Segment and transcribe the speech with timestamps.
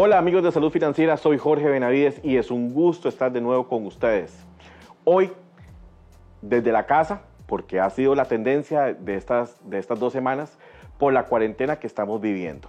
[0.00, 3.66] Hola amigos de Salud Financiera, soy Jorge Benavides y es un gusto estar de nuevo
[3.66, 4.32] con ustedes.
[5.02, 5.32] Hoy,
[6.40, 10.56] desde la casa, porque ha sido la tendencia de estas, de estas dos semanas,
[10.98, 12.68] por la cuarentena que estamos viviendo.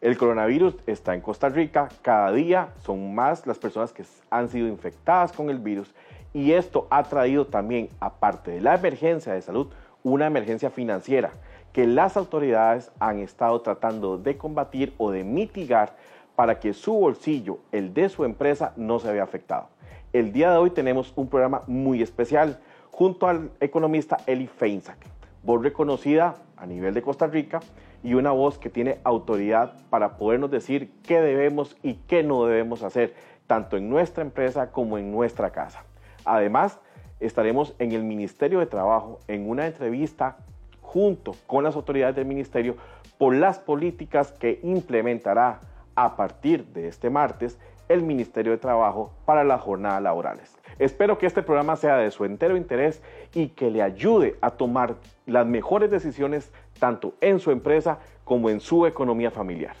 [0.00, 4.68] El coronavirus está en Costa Rica, cada día son más las personas que han sido
[4.68, 5.92] infectadas con el virus
[6.32, 9.66] y esto ha traído también, aparte de la emergencia de salud,
[10.04, 11.32] una emergencia financiera
[11.72, 15.96] que las autoridades han estado tratando de combatir o de mitigar
[16.38, 19.70] para que su bolsillo, el de su empresa, no se vea afectado.
[20.12, 22.60] El día de hoy tenemos un programa muy especial
[22.92, 25.04] junto al economista Eli Feinsack,
[25.42, 27.58] voz reconocida a nivel de Costa Rica
[28.04, 32.84] y una voz que tiene autoridad para podernos decir qué debemos y qué no debemos
[32.84, 33.14] hacer,
[33.48, 35.82] tanto en nuestra empresa como en nuestra casa.
[36.24, 36.78] Además,
[37.18, 40.36] estaremos en el Ministerio de Trabajo en una entrevista
[40.82, 42.76] junto con las autoridades del ministerio
[43.18, 45.62] por las políticas que implementará
[45.98, 50.56] a partir de este martes el Ministerio de Trabajo para las jornadas laborales.
[50.78, 53.02] Espero que este programa sea de su entero interés
[53.34, 54.94] y que le ayude a tomar
[55.26, 59.74] las mejores decisiones tanto en su empresa como en su economía familiar.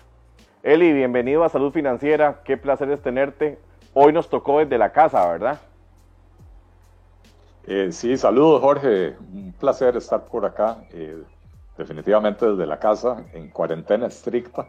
[0.64, 3.60] Eli, bienvenido a Salud Financiera, qué placer es tenerte.
[3.94, 5.60] Hoy nos tocó desde la casa, ¿verdad?
[7.64, 11.22] Eh, sí, saludos Jorge, un placer estar por acá, eh,
[11.76, 14.66] definitivamente desde la casa, en cuarentena estricta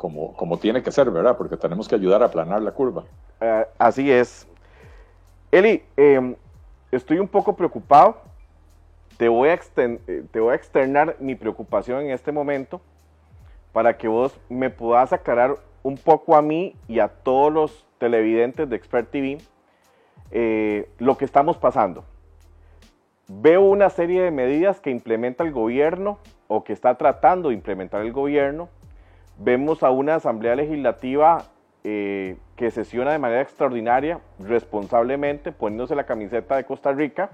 [0.00, 1.36] como, tiene que ser, ¿verdad?
[1.36, 3.04] Porque tenemos que ayudar a aplanar la curva.
[3.38, 4.48] Eh, así es.
[5.52, 6.34] Eli, em,
[6.90, 8.16] estoy un poco preocupado.
[9.18, 12.80] Te voy, a eh, te voy a externar mi preocupación en este momento
[13.74, 18.70] para que vos me puedas aclarar un poco a mí y a todos los televidentes
[18.70, 19.36] de Expert TV
[20.30, 22.04] eh, lo que estamos pasando.
[23.28, 28.00] Veo una serie de medidas que implementa el gobierno o que está tratando de implementar
[28.00, 28.70] el gobierno
[29.42, 31.44] Vemos a una Asamblea Legislativa
[31.82, 37.30] eh, que sesiona de manera extraordinaria, responsablemente, poniéndose la camiseta de Costa Rica,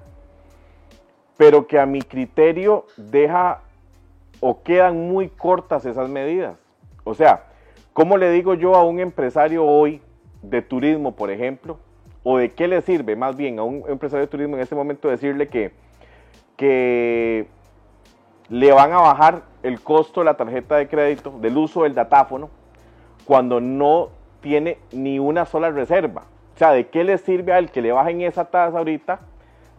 [1.36, 3.62] pero que a mi criterio deja
[4.38, 6.56] o quedan muy cortas esas medidas.
[7.02, 7.46] O sea,
[7.92, 10.00] ¿cómo le digo yo a un empresario hoy
[10.42, 11.76] de turismo, por ejemplo?
[12.22, 15.08] ¿O de qué le sirve más bien a un empresario de turismo en este momento
[15.08, 15.72] decirle que,
[16.56, 17.48] que
[18.48, 22.50] le van a bajar el costo de la tarjeta de crédito, del uso del datáfono,
[23.24, 26.22] cuando no tiene ni una sola reserva.
[26.54, 29.20] O sea, ¿de qué le sirve a él que le bajen esa tasa ahorita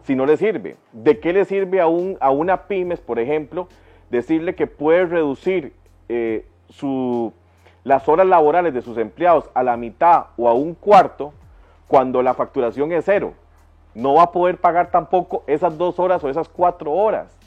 [0.04, 0.76] si no le sirve?
[0.92, 3.68] ¿De qué le sirve a, un, a una pymes, por ejemplo,
[4.10, 5.72] decirle que puede reducir
[6.08, 7.32] eh, su,
[7.84, 11.32] las horas laborales de sus empleados a la mitad o a un cuarto
[11.86, 13.32] cuando la facturación es cero?
[13.94, 17.37] No va a poder pagar tampoco esas dos horas o esas cuatro horas.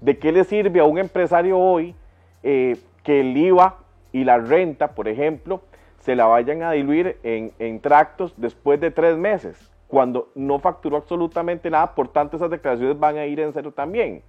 [0.00, 1.94] ¿De qué le sirve a un empresario hoy
[2.42, 3.78] eh, que el IVA
[4.12, 5.62] y la renta, por ejemplo,
[5.98, 11.70] se la vayan a diluir en, tractos después de tres meses, cuando no facturó absolutamente
[11.70, 14.22] nada, por tanto esas declaraciones van a ir en cero también.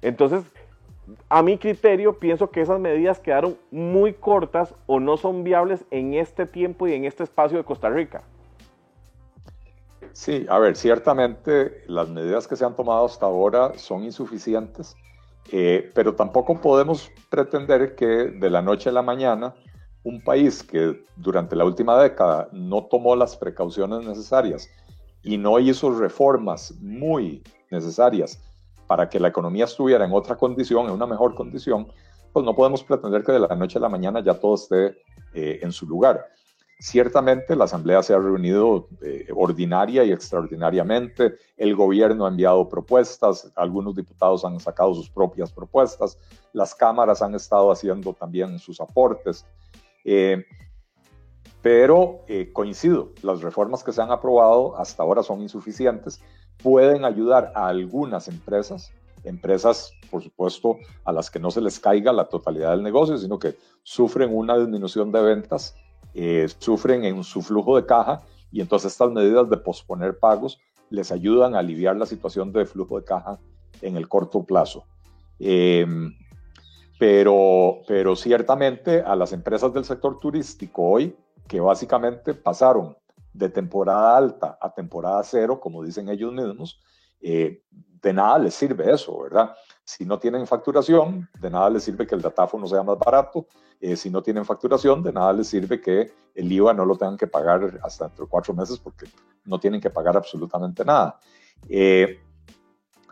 [0.00, 0.44] Entonces,
[1.28, 6.14] a mi criterio, pienso que esas medidas quedaron muy cortas o no son viables en
[6.14, 8.22] este tiempo y en este espacio de Costa Rica.
[10.12, 14.96] Sí, a ver, ciertamente las medidas que se han tomado hasta ahora son insuficientes
[15.52, 19.54] eh, pero tampoco podemos pretender que de la noche a la mañana
[20.02, 24.68] un país que durante la última década no tomó las precauciones necesarias
[25.22, 28.40] y no hizo reformas muy necesarias
[28.86, 31.88] para que la economía estuviera en otra condición, en una mejor condición,
[32.32, 34.98] pues no podemos pretender que de la noche a la mañana ya todo esté
[35.34, 36.24] eh, en su lugar.
[36.78, 43.50] Ciertamente la Asamblea se ha reunido eh, ordinaria y extraordinariamente, el gobierno ha enviado propuestas,
[43.56, 46.18] algunos diputados han sacado sus propias propuestas,
[46.52, 49.46] las cámaras han estado haciendo también sus aportes,
[50.04, 50.44] eh,
[51.62, 56.20] pero eh, coincido, las reformas que se han aprobado hasta ahora son insuficientes,
[56.62, 58.92] pueden ayudar a algunas empresas,
[59.24, 63.38] empresas, por supuesto, a las que no se les caiga la totalidad del negocio, sino
[63.38, 65.74] que sufren una disminución de ventas
[66.18, 70.58] eh, sufren en su flujo de caja y entonces estas medidas de posponer pagos
[70.88, 73.38] les ayudan a aliviar la situación de flujo de caja
[73.82, 74.86] en el corto plazo.
[75.38, 76.16] Em,
[76.98, 81.14] pero, pero ciertamente a las empresas del sector turístico hoy,
[81.46, 82.96] que básicamente pasaron
[83.34, 86.80] de temporada alta a temporada cero, como dicen ellos mismos,
[87.20, 87.62] eh,
[88.00, 89.54] de nada les sirve eso, ¿verdad?
[89.86, 93.46] Si no tienen facturación, de nada les sirve que el datáfono sea más barato.
[93.80, 97.16] Eh, si no tienen facturación, de nada les sirve que el IVA no lo tengan
[97.16, 99.06] que pagar hasta dentro de cuatro meses porque
[99.44, 101.20] no tienen que pagar absolutamente nada.
[101.68, 102.18] Eh,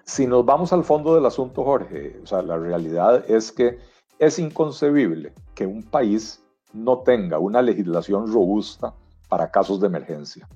[0.05, 3.79] si nos vamos al fondo del asunto, Jorge, o sea, la realidad es que
[4.19, 6.43] es inconcebible que un país
[6.73, 8.93] no tenga una legislación robusta
[9.29, 10.49] para casos de emergencia.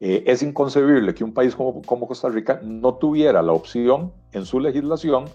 [0.00, 4.58] Eh, es inconcebible que un país como, Costa Rica no tuviera la opción en su
[4.58, 5.26] legislación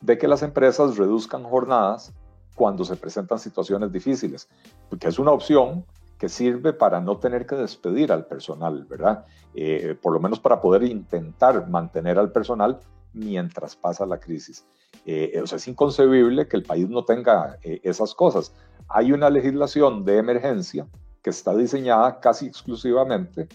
[0.00, 2.12] de que las empresas reduzcan jornadas
[2.54, 4.48] cuando se presentan situaciones difíciles,
[4.88, 5.84] porque es una opción
[6.18, 9.26] que sirve para no tener que despedir al personal, ¿verdad?
[9.54, 12.78] Eh, por lo menos para poder intentar mantener al personal
[13.12, 14.64] mientras pasa la crisis.
[15.04, 18.54] Eh, o sea, es inconcebible que el país no tenga esas cosas.
[18.88, 20.86] Hay una legislación de emergencia
[21.20, 23.48] que está diseñada casi exclusivamente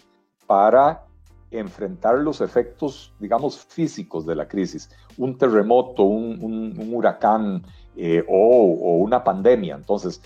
[0.49, 1.05] para
[1.51, 4.89] enfrentar los efectos, digamos, físicos de la crisis.
[5.15, 7.63] Un terremoto, un, huracán
[8.27, 9.75] o, o, una pandemia.
[9.75, 10.23] Entonces,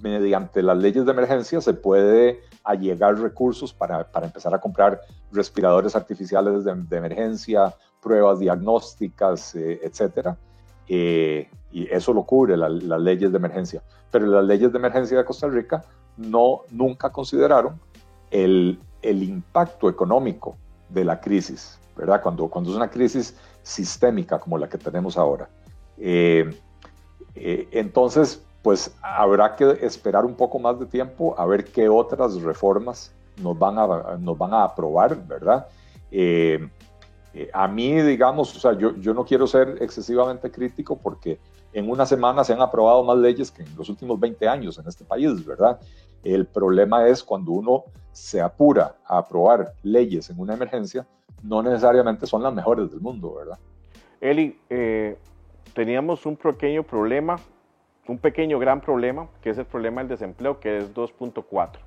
[0.00, 5.00] mediante las leyes de emergencia se puede allegar recursos para, para empezar a comprar
[5.32, 10.38] respiradores artificiales de, de emergencia, pruebas diagnósticas, eh, etcétera.
[10.86, 13.82] Eh, y eso lo cubre las leyes de emergencia.
[14.12, 15.82] Pero las leyes de emergencia de Costa Rica
[16.16, 17.80] no, nunca consideraron
[18.30, 20.56] el, el impacto económico
[20.88, 22.22] de la crisis, ¿verdad?
[22.22, 25.48] Cuando, cuando es una crisis sistémica como la que tenemos ahora.
[25.98, 26.50] Eh,
[27.34, 33.12] entonces, pues habrá que esperar un poco más de tiempo a ver qué otras reformas
[33.42, 35.66] nos van a, nos van a aprobar, ¿verdad?
[36.10, 36.68] Eh,
[37.34, 41.38] eh, a mí, digamos, o sea, yo, yo no quiero ser excesivamente crítico porque
[41.72, 44.86] en una semana se han aprobado más leyes que en los últimos 20 años en
[44.86, 45.80] este país, ¿verdad?
[46.22, 51.06] El problema es cuando uno se apura a aprobar leyes en una emergencia,
[51.42, 53.58] no necesariamente son las mejores del mundo, ¿verdad?
[54.20, 55.18] Eli, eh,
[55.74, 57.36] teníamos un pequeño problema
[58.06, 61.78] un pequeño gran problema, que es el problema del desempleo, que es 2.4.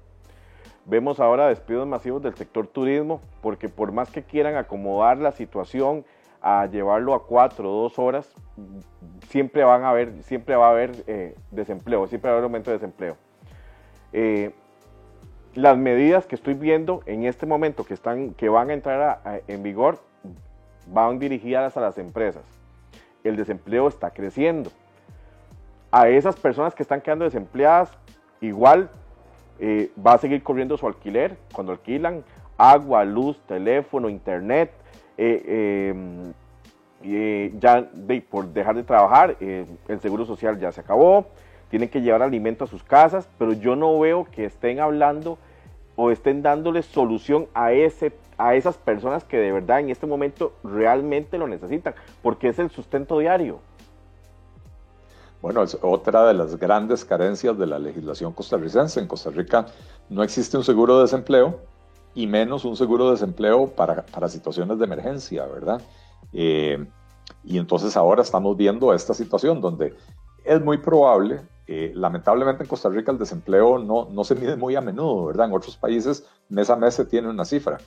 [0.87, 6.05] Vemos ahora despidos masivos del sector turismo, porque por más que quieran acomodar la situación
[6.41, 8.33] a llevarlo a cuatro o dos horas,
[9.27, 12.71] siempre, van a haber, siempre va a haber eh, desempleo, siempre va a haber aumento
[12.71, 13.17] de desempleo.
[14.13, 14.53] Eh,
[15.55, 19.63] las medidas que estoy viendo en este momento que, están, que van a entrar en
[19.63, 19.99] vigor
[20.87, 22.43] van dirigidas a las empresas.
[23.25, 24.69] El desempleo está creciendo
[25.91, 27.91] a esas personas que están quedando desempleadas,
[28.39, 28.89] igual
[29.59, 32.24] eh, va a seguir corriendo su alquiler cuando alquilan
[32.57, 34.71] agua, luz, teléfono, internet.
[35.18, 36.33] Eh, em,
[37.04, 37.88] eh, ya
[38.30, 41.27] por dejar de trabajar, el seguro social ya se acabó,
[41.69, 45.38] tienen que llevar alimento a sus casas, pero yo no veo que estén hablando
[45.95, 50.54] o estén dándoles solución a, ese, a esas personas que de verdad en este momento
[50.63, 53.59] realmente lo necesitan, porque es el sustento diario.
[55.41, 58.99] Bueno, es otra de las grandes carencias de la legislación costarricense.
[58.99, 59.67] En Costa Rica
[60.09, 61.59] no existe un seguro de desempleo
[62.15, 65.81] y menos un seguro de desempleo para, para situaciones de emergencia, ¿verdad?
[66.33, 66.83] Eh,
[67.43, 69.95] y entonces ahora estamos viendo esta situación donde
[70.43, 74.75] es muy probable, eh, lamentablemente en Costa Rica el desempleo no, no se mide muy
[74.75, 75.47] a menudo, ¿verdad?
[75.47, 77.77] En otros países mes a mes se tiene una cifra.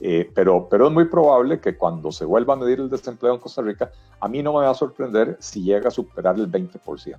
[0.00, 3.40] Eh, pero, pero es muy probable que cuando se vuelva a medir el desempleo en
[3.40, 7.16] Costa Rica, a mí no me va a sorprender si llega a superar el 20%,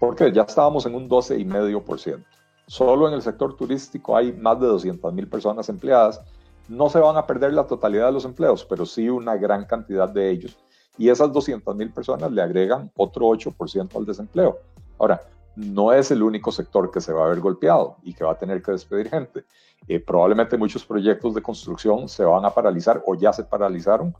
[0.00, 2.24] porque ya estábamos en un 12,5%.
[2.66, 6.20] Solo en el sector turístico hay más de 200 mil personas empleadas.
[6.68, 10.08] No se van a perder la totalidad de los empleos, pero sí una gran cantidad
[10.08, 10.56] de ellos.
[10.96, 14.58] Y esas 200 mil personas le agregan otro 8% al desempleo.
[14.98, 15.20] Ahora,
[15.56, 18.38] no es el único sector que se va a ver golpeado y que va a
[18.38, 19.44] tener que despedir gente.
[19.88, 24.14] Eh, probablemente muchos proyectos de construcción se van a paralizar o ya se paralizaron,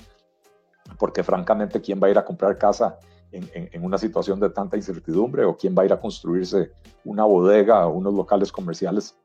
[0.99, 2.99] porque francamente, ¿quién va a ir a comprar casa
[3.31, 5.45] en, una situación de tanta incertidumbre?
[5.45, 6.73] ¿O quién va a ir a construirse
[7.05, 9.17] una bodega o unos locales comerciales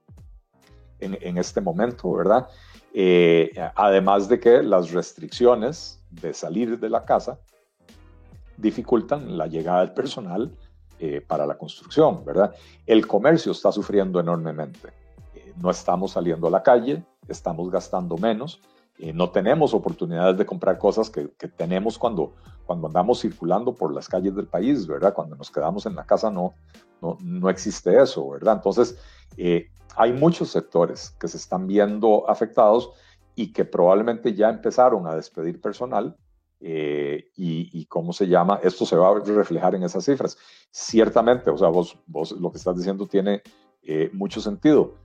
[1.00, 2.48] en, este momento, verdad?
[2.94, 7.40] Eh, además de que las restricciones de salir de la casa
[8.58, 10.56] dificultan la llegada del personal
[11.00, 12.56] eh, para la construcción, ¿verdad?
[12.86, 14.90] El comercio está sufriendo enormemente.
[15.34, 18.62] Eh, no estamos saliendo a la calle, estamos gastando menos,
[18.98, 22.34] eh, no tenemos oportunidades de comprar cosas que, tenemos cuando,
[22.66, 25.14] cuando andamos circulando por las calles del país, ¿verdad?
[25.14, 26.54] Cuando nos quedamos en la casa no,
[27.02, 28.56] no, no existe eso, ¿verdad?
[28.56, 28.98] Entonces,
[29.98, 32.92] hay muchos sectores que se están viendo afectados
[33.36, 36.16] y que probablemente ya empezaron a despedir personal
[36.60, 40.38] eh, y, cómo se llama, esto se va a reflejar en esas cifras.
[40.72, 43.42] Ciertamente, o sea, vos, vos lo que estás diciendo tiene
[43.84, 44.96] eh, mucho sentido.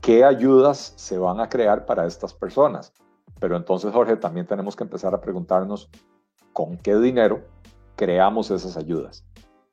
[0.00, 2.92] ¿Qué ayudas se van a crear para estas personas?
[3.40, 5.90] Pero entonces, Jorge, también tenemos que empezar a preguntarnos
[6.52, 7.42] con qué dinero
[7.96, 9.24] creamos esas ayudas.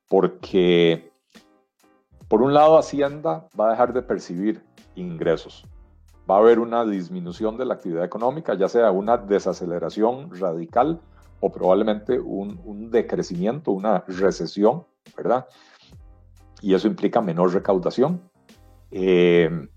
[0.09, 1.11] Porque,
[2.27, 4.63] por un lado, Hacienda va a dejar de percibir
[4.95, 5.65] ingresos
[6.29, 10.99] va a haber una disminución de la actividad económica, ya sea una desaceleración radical
[11.39, 14.85] o probablemente un, decrecimiento, una recesión,
[15.17, 15.45] ¿verdad?
[16.61, 18.21] y eso implica menor recaudación.
[18.89, 19.67] Eh,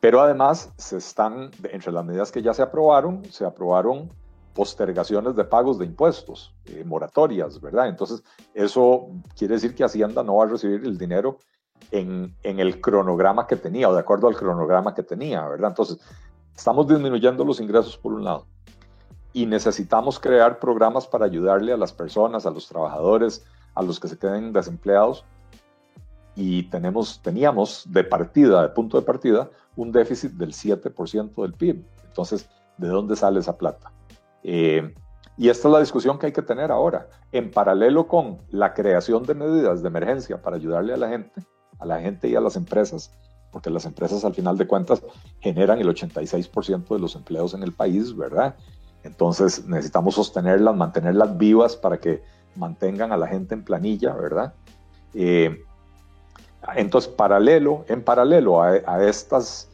[0.00, 4.10] pero además, se están, entre las medidas que ya se aprobaron, se aprobaron
[4.54, 7.88] postergaciones de pagos de impuestos, eh, moratorias, ¿verdad?
[7.88, 8.22] Entonces,
[8.54, 11.38] eso quiere decir que Hacienda no va a recibir el dinero
[11.90, 15.70] en, en, el cronograma que tenía o de acuerdo al cronograma que tenía, ¿verdad?
[15.70, 15.98] Entonces,
[16.54, 18.46] estamos disminuyendo los ingresos por un lado
[19.34, 24.08] y necesitamos crear programas para ayudarle a las personas, a los trabajadores, a los que
[24.08, 25.24] se queden desempleados.
[26.36, 31.84] Y tenemos, teníamos de partida, de punto de partida, un déficit del 7% del PIB.
[32.06, 33.92] Entonces, ¿de dónde sale esa plata?
[34.44, 34.94] Eh,
[35.36, 37.08] y esta es la discusión que hay que tener ahora.
[37.32, 41.42] En paralelo con la creación de medidas de emergencia para ayudarle a la gente,
[41.84, 43.12] a la gente y a las empresas,
[43.52, 45.02] porque las empresas al final de cuentas
[45.40, 48.56] generan el 86% de los empleos en el país, ¿verdad?
[49.04, 52.22] Entonces necesitamos sostenerlas, mantenerlas vivas para que
[52.56, 54.54] mantengan a la gente en planilla, ¿verdad?
[55.12, 55.62] Eh,
[56.76, 59.68] entonces, paralelo, en paralelo a, estas,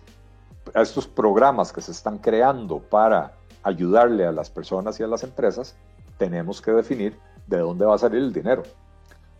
[0.74, 5.22] a estos programas que se están creando para ayudarle a las personas y a las
[5.22, 5.76] empresas,
[6.18, 8.64] tenemos que definir de dónde va a salir el dinero.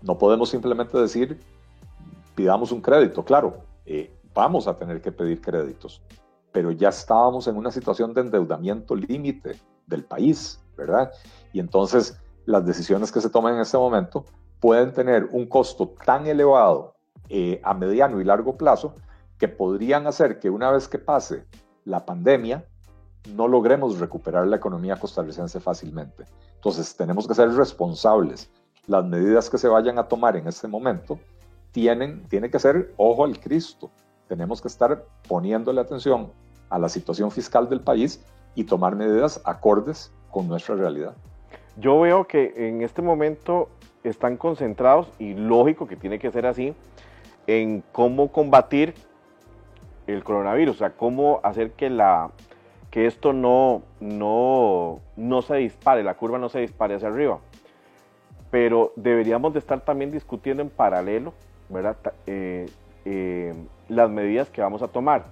[0.03, 1.41] No podemos simplemente decir,
[2.41, 3.23] pidamos un crédito.
[3.23, 6.01] Claro, eh, vamos a tener que pedir créditos,
[6.53, 11.13] pero ya estábamos en una situación de endeudamiento límite del país, ¿verdad?
[11.53, 14.25] Y entonces las decisiones que se tomen en este momento
[14.59, 16.95] pueden tener un costo tan elevado
[17.29, 18.95] eh, a mediano y largo plazo
[19.37, 21.45] que podrían hacer que una vez que pase
[21.85, 22.65] la pandemia
[23.35, 26.25] no logremos recuperar la economía costarricense fácilmente.
[26.55, 28.51] Entonces tenemos que ser responsables.
[28.87, 31.19] Las medidas que se vayan a tomar en este momento
[31.73, 33.91] tienen, tiene que ser ojo al Cristo.
[34.29, 36.31] Tenemos que estar poniéndole atención
[36.69, 38.25] a la situación fiscal del país
[38.55, 41.15] y tomar medidas acordes con nuestra realidad.
[41.77, 43.69] Yo veo que en este momento
[44.05, 46.75] están concentrados, y lógico que tiene que ser así,
[47.47, 48.95] en cómo combatir
[50.07, 52.31] el coronavirus, o sea, cómo hacer que, la,
[52.91, 57.39] que esto no, no, no se dispare, la curva no se dispare hacia arriba.
[58.51, 61.33] Pero deberíamos de estar también discutiendo en paralelo,
[62.27, 62.69] Eh,
[63.05, 63.55] eh,
[63.89, 65.25] las medidas que vamos a tomar.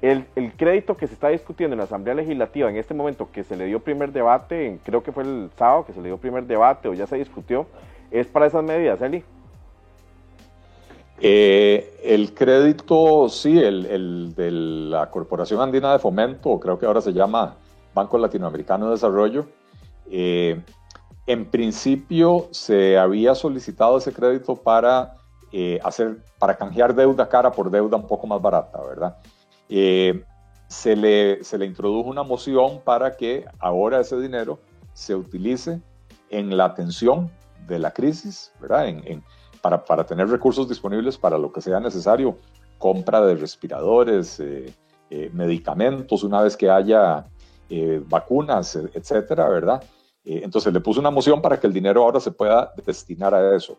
[0.00, 0.24] El,
[0.56, 3.66] crédito que se está discutiendo en la Asamblea Legislativa en este momento, que se le
[3.66, 6.94] dio primer debate, creo que fue el sábado que se le dio primer debate o
[6.94, 7.66] ya se discutió,
[8.10, 9.22] es para esas medidas, Eli.
[11.20, 17.12] Eh, el crédito, sí, el, de la Corporación Andina de Fomento, creo que ahora se
[17.12, 17.56] llama
[17.94, 19.46] Banco Latinoamericano de Desarrollo,
[21.26, 25.19] en principio se había solicitado ese crédito para
[25.52, 29.16] eh, hacer, para canjear deuda cara por deuda un poco más barata, ¿verdad?
[29.68, 34.58] se, le, se le introdujo una moción para que ahora ese dinero
[34.92, 35.80] se utilice
[36.28, 37.30] en la atención
[37.68, 38.88] de la crisis, ¿verdad?
[38.88, 39.22] en
[39.60, 42.38] para, para, tener recursos disponibles para lo que sea necesario,
[42.78, 44.74] compra de respiradores, eh,
[45.10, 47.26] eh, medicamentos, una vez que haya
[47.68, 49.82] eh, vacunas, etcétera, ¿verdad?
[50.22, 53.78] entonces le puso una moción para que el dinero ahora se pueda destinar a eso.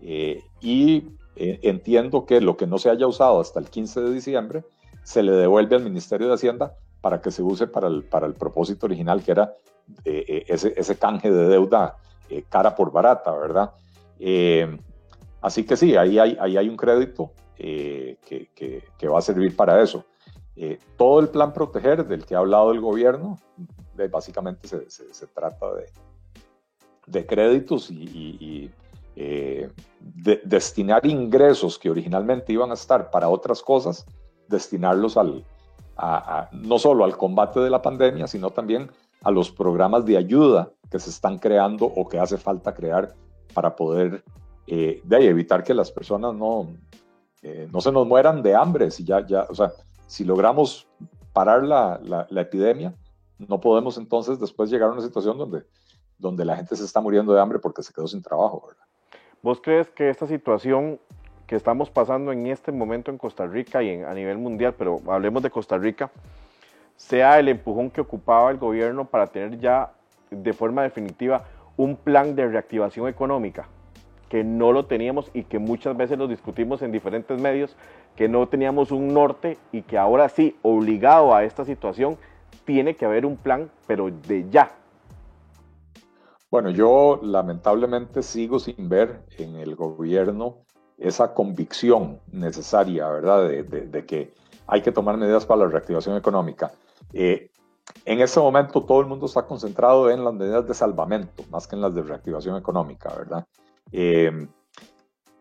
[0.00, 4.64] Y entiendo que lo que no se haya usado hasta el 15 de diciembre
[5.02, 8.34] se le devuelve al Ministerio de Hacienda para que se use para el, para el
[8.34, 9.54] propósito original, que era
[10.04, 11.96] ese, ese, canje de deuda
[12.48, 13.72] cara por barata, ¿verdad?
[15.40, 18.48] Así que sí, ahí hay, ahí hay un crédito eh, que,
[18.96, 20.04] que, va a servir para eso.
[20.56, 23.38] Eh, todo el plan proteger del que ha hablado el gobierno,
[24.10, 25.86] básicamente se, se, trata de,
[27.06, 28.70] de, créditos y,
[29.20, 34.06] eh, de, destinar ingresos que originalmente iban a estar para otras cosas,
[34.46, 35.44] destinarlos al,
[35.96, 38.92] a, no solo al combate de la pandemia, sino también
[39.24, 43.12] a los programas de ayuda que se están creando o que hace falta crear
[43.54, 44.22] para poder
[44.68, 46.68] eh, de evitar que las personas no,
[47.42, 48.88] eh, no se nos mueran de hambre.
[48.92, 49.72] Si, ya, ya, o sea,
[50.06, 50.86] si logramos
[51.32, 52.94] parar la, la, epidemia,
[53.36, 55.64] no podemos entonces después llegar a una situación donde,
[56.18, 58.62] donde la gente se está muriendo de hambre porque se quedó sin trabajo.
[58.68, 58.87] ¿verdad?
[59.42, 60.98] ¿Vos crees que esta situación
[61.46, 65.42] que estamos pasando en este momento en Costa Rica y a nivel mundial, pero hablemos
[65.42, 66.10] de Costa Rica,
[66.96, 69.92] sea el empujón que ocupaba el gobierno para tener ya
[70.30, 71.44] de forma definitiva
[71.76, 73.68] un plan de reactivación económica?
[74.28, 77.76] que no lo teníamos y que muchas veces lo discutimos en diferentes medios,
[78.16, 82.18] que no teníamos un norte y que ahora sí, obligado a esta situación,
[82.64, 84.72] tiene que haber un plan, pero de ya.
[86.50, 90.64] Bueno, yo lamentablemente sigo sin ver en el gobierno
[90.96, 94.34] esa convicción necesaria, ¿verdad?, de, que
[94.66, 96.72] hay que tomar medidas para la reactivación económica.
[97.12, 97.50] Eh,
[98.04, 101.76] en este momento todo el mundo está concentrado en las medidas de salvamento, más que
[101.76, 103.46] en las de reactivación económica, ¿verdad?
[103.92, 104.48] Eh,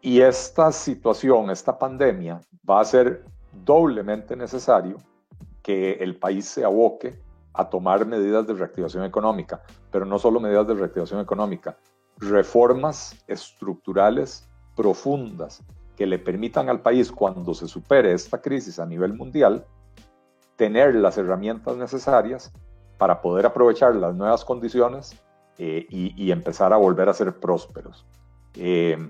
[0.01, 3.25] Y esta situación, esta pandemia, va a ser
[3.65, 4.97] doblemente necesario
[5.63, 7.19] que el país se aboque
[7.57, 9.61] a tomar medidas de reactivación económica,
[9.91, 11.75] pero no solo medidas de reactivación económica,
[12.19, 15.63] reformas estructurales profundas
[15.95, 19.65] que le permitan al país, cuando se supere esta crisis a nivel mundial,
[20.55, 22.53] tener las herramientas necesarias
[22.99, 25.15] para poder aprovechar las nuevas condiciones
[25.57, 28.05] eh, y, empezar a volver a ser prósperos.
[28.53, 29.09] Eh,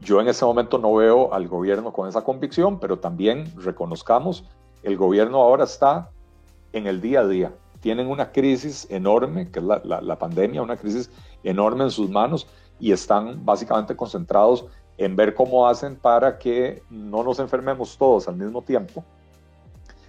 [0.00, 4.44] yo en ese momento no veo al gobierno con esa convicción, pero también reconozcamos,
[4.84, 6.10] el gobierno ahora está
[6.74, 7.54] en el día a día.
[7.80, 11.10] Tienen una crisis enorme, que es la, pandemia, una crisis
[11.42, 12.46] enorme en sus manos
[12.80, 14.66] y están básicamente concentrados
[14.98, 19.04] en ver cómo hacen para que no nos enfermemos todos al mismo tiempo,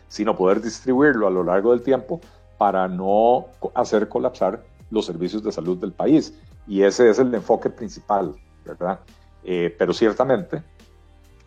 [0.08, 2.20] sino poder distribuirlo a lo largo del tiempo
[2.58, 6.34] para no hacer colapsar los servicios de salud del país.
[6.68, 9.00] Y ese es el enfoque principal, ¿verdad?
[9.44, 10.64] Eh, pero ciertamente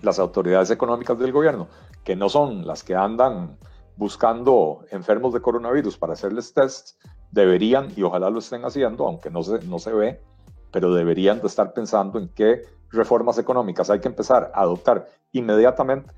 [0.03, 1.67] las autoridades económicas del gobierno,
[2.05, 3.57] que no son las que andan
[3.99, 6.97] buscando enfermos de coronavirus para hacerles tests,
[7.33, 10.21] deberían, y ojalá lo estén haciendo, aunque no se, no se ve,
[10.71, 12.63] pero deberían de estar pensando en qué
[12.93, 16.13] reformas económicas hay que empezar a adoptar inmediatamente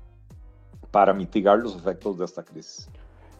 [0.91, 2.87] para mitigar los efectos de esta crisis.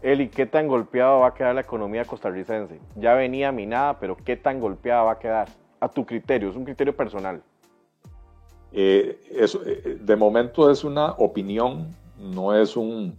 [0.01, 2.79] Eli, ¿qué tan golpeada va a quedar la economía costarricense?
[2.95, 5.50] Ya venía minada, pero ¿qué tan golpeada va a quedar?
[5.79, 7.43] A tu criterio, es un criterio personal.
[8.71, 13.15] Eh, eh, de momento es una opinión, no es un,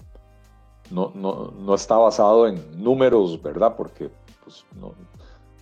[0.93, 3.75] no, no, no está basado en números, ¿verdad?
[3.77, 4.11] Porque
[4.45, 4.93] pues, no,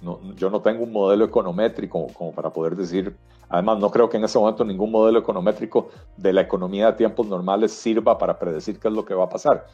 [0.03, 3.17] no, yo no tengo un modelo econométrico como para poder decir,
[3.49, 7.27] además no creo que en ese momento ningún modelo econométrico de la economía de tiempos
[7.29, 9.67] normales sirva para predecir qué es lo que va a pasar.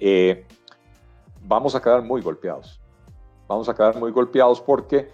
[0.00, 0.46] Eh,
[1.42, 2.80] vamos a quedar muy golpeados.
[3.46, 5.10] Vamos a quedar muy golpeados porque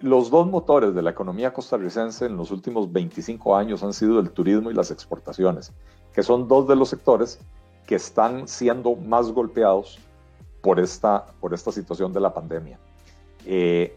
[0.00, 4.30] los dos motores de la economía costarricense en los últimos 25 años han sido el
[4.30, 5.72] turismo y las exportaciones,
[6.12, 7.40] que son dos de los sectores
[7.88, 9.98] que están siendo más golpeados
[10.60, 12.78] por esta, por esta situación de la pandemia.
[13.46, 13.96] Eh,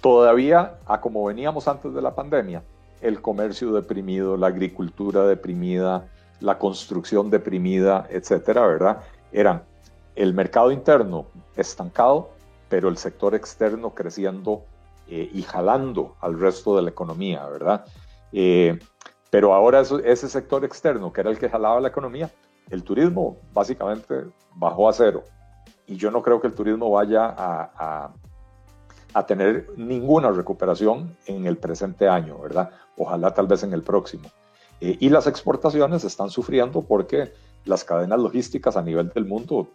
[0.00, 2.62] todavía, a como veníamos antes de la pandemia,
[3.02, 6.08] el comercio deprimido, la agricultura deprimida,
[6.40, 9.02] la construcción deprimida, etcétera, ¿verdad?
[9.32, 9.64] Eran
[10.16, 12.30] el mercado interno estancado,
[12.70, 14.64] pero el sector externo creciendo
[15.08, 17.84] eh, y jalando al resto de la economía, ¿verdad?
[18.32, 18.78] Eh,
[19.28, 22.30] pero ahora ese sector externo, que era el que jalaba la economía,
[22.74, 25.24] el turismo básicamente bajó a cero.
[25.86, 28.12] Y yo no creo que el turismo vaya a,
[29.14, 32.70] a, tener ninguna recuperación en el presente año, ¿verdad?
[32.96, 34.30] Ojalá tal vez en el próximo.
[34.80, 37.32] Eh, y las exportaciones están sufriendo porque
[37.66, 39.68] las cadenas logísticas a nivel del mundo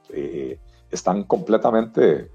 [0.90, 2.30] están completamente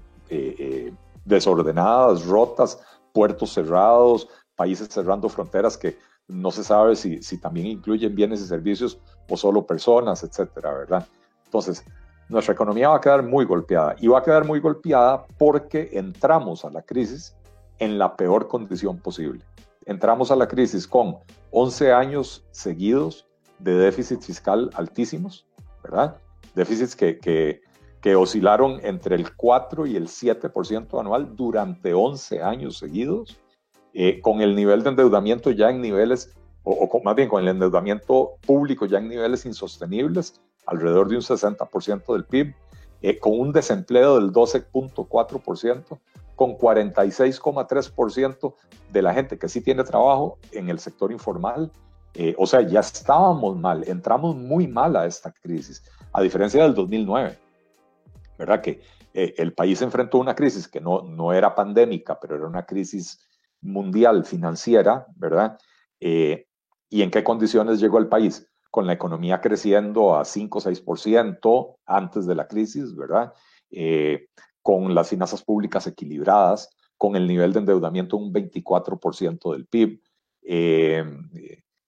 [1.25, 2.79] desordenadas, rotas,
[3.11, 8.99] puertos cerrados, países cerrando fronteras que no se sabe si, también incluyen bienes y servicios
[9.29, 11.07] o solo personas, etcétera, ¿verdad?
[11.45, 11.83] Entonces,
[12.29, 16.65] nuestra economía va a quedar muy golpeada y va a quedar muy golpeada porque entramos
[16.65, 17.35] a la crisis
[17.79, 19.43] en la peor condición posible.
[19.85, 21.17] Entramos a la crisis con
[21.51, 23.27] 11 años seguidos
[23.59, 25.45] de déficit fiscal altísimos,
[25.83, 26.17] ¿verdad?
[26.55, 27.61] Déficits que, que
[28.03, 33.39] que oscilaron entre el 4 y el 7% anual durante 11 años seguidos,
[33.93, 38.37] eh, con el nivel de endeudamiento ya en niveles, o, más bien con el endeudamiento
[38.45, 42.55] público ya en niveles insostenibles, alrededor de un 60% del PIB,
[43.01, 45.99] eh, con un desempleo del 12.4%,
[46.35, 48.55] con 46,3%
[48.91, 51.71] de la gente que sí tiene trabajo en el sector informal.
[52.15, 56.73] Eh, o sea, ya estábamos mal, entramos muy mal a esta crisis, a diferencia del
[56.73, 57.37] 2009.
[58.37, 58.61] ¿verdad?
[58.61, 58.81] Que
[59.13, 63.19] eh, el país enfrentó una crisis que no, no era pandémica, pero era una crisis
[63.63, 65.57] mundial financiera, ¿verdad?
[65.99, 66.45] Eh,
[66.89, 68.47] ¿Y en qué condiciones llegó el país?
[68.69, 73.33] Con la economía creciendo a 5 o 6% antes de la crisis, ¿verdad?
[73.71, 74.27] Eh,
[74.61, 79.99] con las finanzas públicas equilibradas, con el nivel de endeudamiento un 24% del PIB.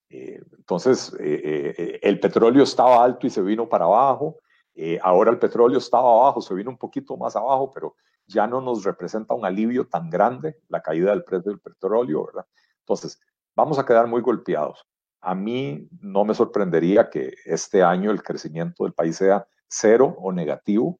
[0.09, 4.39] entonces, el petróleo estaba alto y se vino para abajo.
[4.75, 7.95] Eh, ahora el petróleo estaba abajo, se vino un poquito más abajo, pero
[8.27, 12.45] ya no nos representa un alivio tan grande la caída del precio del petróleo, ¿verdad?
[12.79, 13.19] Entonces,
[13.55, 14.85] vamos a quedar muy golpeados.
[15.21, 20.31] A mí no me sorprendería que este año el crecimiento del país sea cero o
[20.31, 20.99] negativo.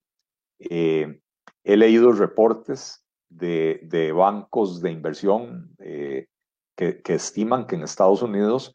[0.60, 1.22] Eh,
[1.64, 6.28] he leído reportes de, bancos de inversión eh,
[6.76, 8.74] que, que estiman que en Estados Unidos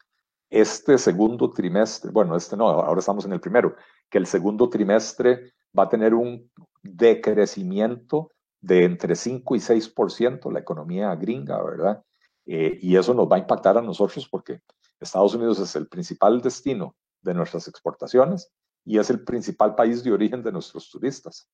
[0.51, 3.77] este segundo trimestre, bueno, este no, ahora estamos en el primero,
[4.11, 6.51] que el segundo trimestre va a tener un
[6.83, 12.03] decrecimiento de entre 5 y 6% la economía gringa, ¿verdad?
[12.47, 14.61] Eh, y eso nos va a impactar a nosotros porque
[14.99, 18.53] Estados Unidos es el principal destino de nuestras exportaciones
[18.85, 21.49] y es el principal país de origen de nuestros turistas.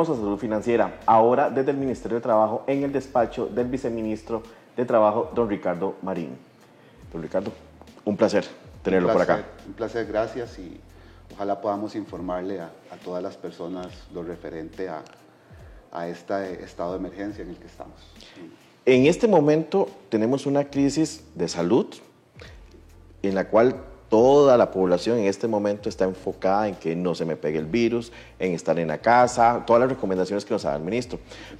[0.00, 4.42] Volvemos a salud financiera, ahora desde el Ministerio de Trabajo en el despacho del viceministro
[4.76, 6.38] de Trabajo, don Ricardo Marín.
[7.12, 7.52] Don Ricardo,
[8.04, 8.46] un placer
[8.82, 9.44] tenerlo por acá.
[9.66, 10.80] Un placer, gracias y
[11.34, 12.70] ojalá podamos informarle a,
[13.04, 15.02] todas las personas lo referente a,
[15.92, 17.96] a este estado de emergencia en el que estamos.
[18.86, 21.86] En este momento tenemos una crisis de salud
[23.22, 23.76] en la cual
[24.10, 27.66] toda la población en este momento está enfocada en que no se me pegue el
[27.66, 31.18] virus, en estar en la casa, todas las recomendaciones que nos da el ministro.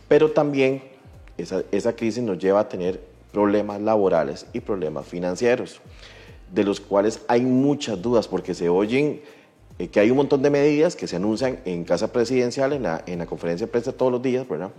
[0.08, 0.82] Pero también
[1.38, 3.00] esa, crisis nos lleva a tener
[3.32, 5.80] problemas laborales y problemas financieros,
[6.52, 9.22] de los cuales hay muchas dudas porque se oyen
[9.78, 13.04] eh, que hay un montón de medidas que se anuncian en Casa Presidencial, en la,
[13.06, 14.70] en la conferencia de prensa todos los días, ¿verdad?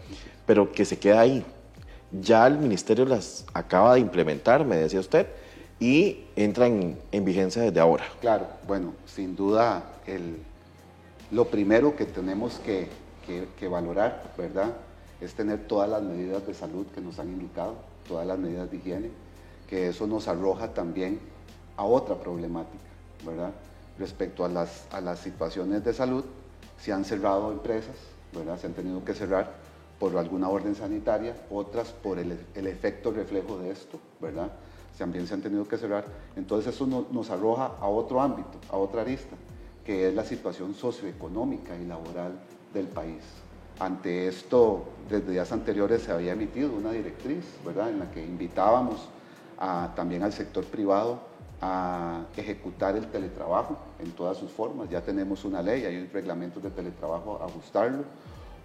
[0.46, 1.44] Pero que se queda ahí.
[2.12, 5.28] Ya el ministerio las acaba de implementar, me decía usted,
[5.82, 8.06] y entra en, vigencia desde ahora.
[8.22, 10.38] Claro, bueno, sin duda el,
[11.32, 12.88] lo primero que tenemos que,
[13.68, 14.74] valorar, ¿verdad?
[15.20, 17.76] Es tener todas las medidas de salud que nos han indicado,
[18.08, 19.10] todas las medidas de higiene,
[19.68, 21.20] que eso nos arroja también
[21.78, 22.84] a otra problemática,
[23.26, 23.52] ¿verdad?
[23.98, 26.26] Respecto a las, a las situaciones de salud,
[26.80, 27.96] se han cerrado empresas,
[28.36, 28.60] ¿verdad?
[28.60, 29.52] Se han tenido que cerrar
[30.00, 34.52] por alguna orden sanitaria, otras por el, el efecto reflejo de esto, ¿verdad?
[34.98, 36.06] También se han tenido que cerrar.
[36.36, 39.36] Entonces eso nos arroja a otro ámbito, a otra arista,
[39.86, 42.40] que es la situación socioeconómica y laboral
[42.74, 43.24] del país.
[43.80, 49.10] Ante esto, desde días anteriores se había emitido una directriz, ¿verdad?, en la que invitábamos
[49.96, 51.20] también al sector privado
[51.62, 54.90] a ejecutar el teletrabajo en todas sus formas.
[54.90, 58.04] Ya tenemos una ley, hay reglamentos de teletrabajo a ajustarlo.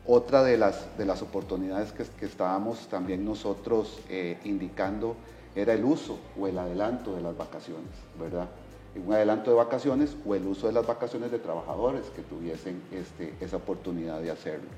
[0.06, 5.16] Otra de las, de las oportunidades que, estábamos también nosotros eh, indicando
[5.56, 7.90] era el uso o el adelanto de las vacaciones,
[8.20, 8.48] ¿verdad?
[8.94, 13.34] Un adelanto de vacaciones o el uso de las vacaciones de trabajadores que tuviesen este,
[13.40, 14.68] esa oportunidad de hacerlo.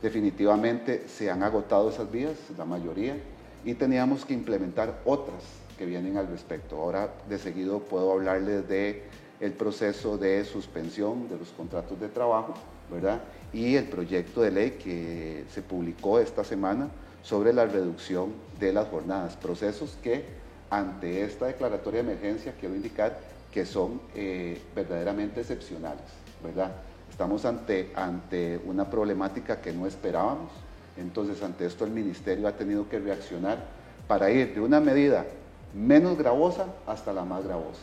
[0.00, 3.16] Definitivamente se han agotado esas vías, la mayoría,
[3.64, 5.42] y teníamos que implementar otras
[5.76, 6.76] que vienen al respecto.
[6.76, 9.02] Ahora de seguido puedo hablarles de
[9.40, 12.54] el proceso de suspensión de los contratos de trabajo,
[12.90, 13.20] ¿verdad?
[13.52, 16.88] Y el proyecto de ley que se publicó esta semana
[17.24, 20.24] sobre la reducción de las jornadas, procesos que
[20.70, 23.18] ante esta declaratoria de emergencia quiero indicar
[23.50, 26.04] que son eh, verdaderamente excepcionales,
[26.42, 26.72] ¿verdad?
[27.10, 30.50] Estamos ante, ante una problemática que no esperábamos,
[30.98, 33.58] entonces ante esto el Ministerio ha tenido que reaccionar
[34.06, 35.24] para ir de una medida
[35.72, 37.80] menos gravosa hasta la más gravosa.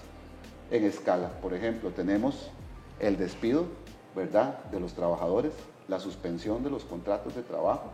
[0.70, 2.52] En escala, por ejemplo, tenemos
[3.00, 3.66] el despido,
[4.16, 5.54] ¿verdad?, de los trabajadores,
[5.88, 7.92] la suspensión de los contratos de trabajo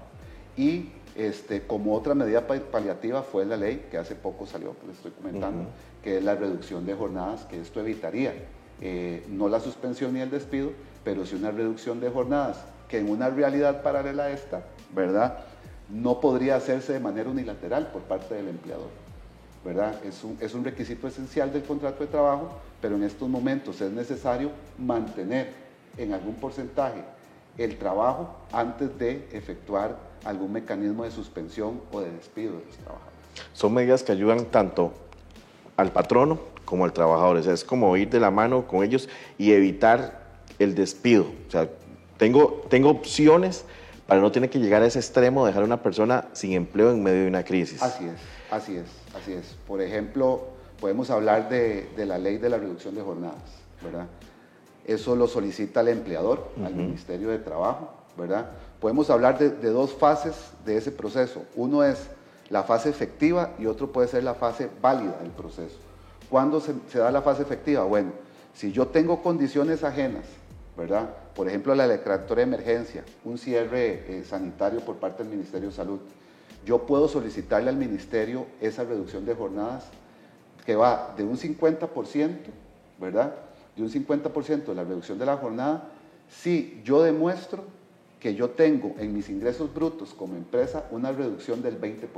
[0.57, 4.97] y este, como otra medida paliativa fue la ley que hace poco salió, que les
[4.97, 5.65] estoy comentando,
[6.03, 8.33] que es la reducción de jornadas, que esto evitaría
[8.79, 10.71] eh, no la suspensión ni el despido,
[11.03, 15.39] pero sí una reducción de jornadas, que en una realidad paralela a esta, ¿verdad?
[15.89, 18.89] No podría hacerse de manera unilateral por parte del empleador,
[19.65, 19.95] ¿verdad?
[20.05, 23.91] Es un, es un requisito esencial del contrato de trabajo, pero en estos momentos es
[23.91, 25.51] necesario mantener
[25.97, 27.03] en algún porcentaje
[27.57, 33.17] el trabajo antes de efectuar algún mecanismo de suspensión o de despido de los trabajadores.
[33.53, 34.93] Son medidas que ayudan tanto
[35.75, 37.37] al patrono como al trabajador.
[37.37, 40.27] es como ir de la mano con ellos y evitar
[40.59, 41.27] el despido.
[41.47, 41.69] O sea,
[42.17, 43.65] tengo, tengo opciones
[44.07, 46.91] para no tener que llegar a ese extremo de dejar a una persona sin empleo
[46.91, 47.81] en medio de una crisis.
[47.81, 48.19] Así es,
[48.51, 49.55] así es, así es.
[49.67, 50.47] Por ejemplo,
[50.79, 53.41] podemos hablar de, la ley de la reducción de jornadas,
[53.83, 54.07] ¿verdad?
[54.85, 58.51] Eso lo solicita el empleador al Ministerio de Trabajo, ¿verdad?
[58.79, 60.35] Podemos hablar de, dos fases
[60.65, 61.43] de ese proceso.
[61.55, 62.07] Uno es
[62.49, 65.75] la fase efectiva y otro puede ser la fase válida del proceso.
[66.29, 67.83] ¿Cuándo se, da la fase efectiva?
[67.85, 68.11] Bueno,
[68.53, 70.25] si yo tengo condiciones ajenas,
[70.77, 71.09] ¿verdad?
[71.35, 75.75] Por ejemplo, la declaratoria de emergencia, un cierre eh, sanitario por parte del Ministerio de
[75.75, 75.99] Salud,
[76.65, 79.85] yo puedo solicitarle al Ministerio esa reducción de jornadas
[80.65, 82.35] que va de un 50%,
[82.99, 83.33] ¿verdad?
[83.75, 85.89] De un 50% de la reducción de la jornada,
[86.29, 87.63] si yo demuestro
[88.27, 92.09] que yo tengo en mis ingresos brutos como empresa una reducción del 20%.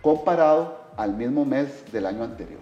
[0.00, 2.60] comparado al mismo mes del año anterior,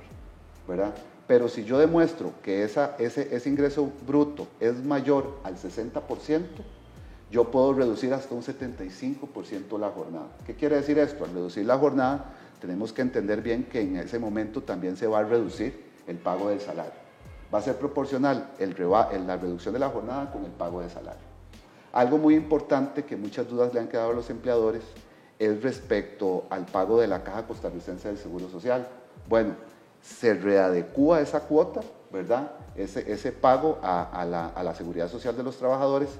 [0.67, 0.95] ¿verdad?
[1.27, 6.47] Pero si yo demuestro que esa, ese, ese ingreso bruto es mayor al 60%,
[7.31, 10.29] yo puedo reducir hasta un 75% la jornada.
[10.47, 11.27] ¿Qué quiere decir esto?
[11.27, 12.25] Al reducir la jornada,
[12.59, 16.49] tenemos que entender bien que en ese momento también se va a reducir el pago
[16.49, 16.95] del salario.
[17.55, 18.75] Va a ser proporcional el,
[19.27, 21.26] la reducción de la jornada con el pago de salario.
[21.97, 24.83] Algo muy importante que muchas dudas le han quedado a los empleadores
[25.39, 28.87] es respecto al pago de la Caja Costarricense del Seguro Social.
[29.27, 29.55] Bueno,
[30.03, 31.81] se readecúa esa cuota,
[32.13, 32.53] ¿verdad?
[32.77, 36.11] Ese, ese pago a, la, a la seguridad social de los trabajadores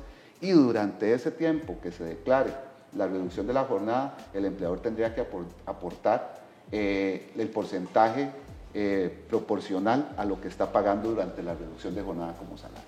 [0.41, 2.55] y durante ese tiempo que se declare
[2.95, 5.27] la reducción de la jornada, el empleador tendría que
[5.67, 6.41] aportar
[6.73, 8.31] eh, el porcentaje
[8.73, 12.81] eh, proporcional a lo que está pagando durante la reducción de jornada como salario.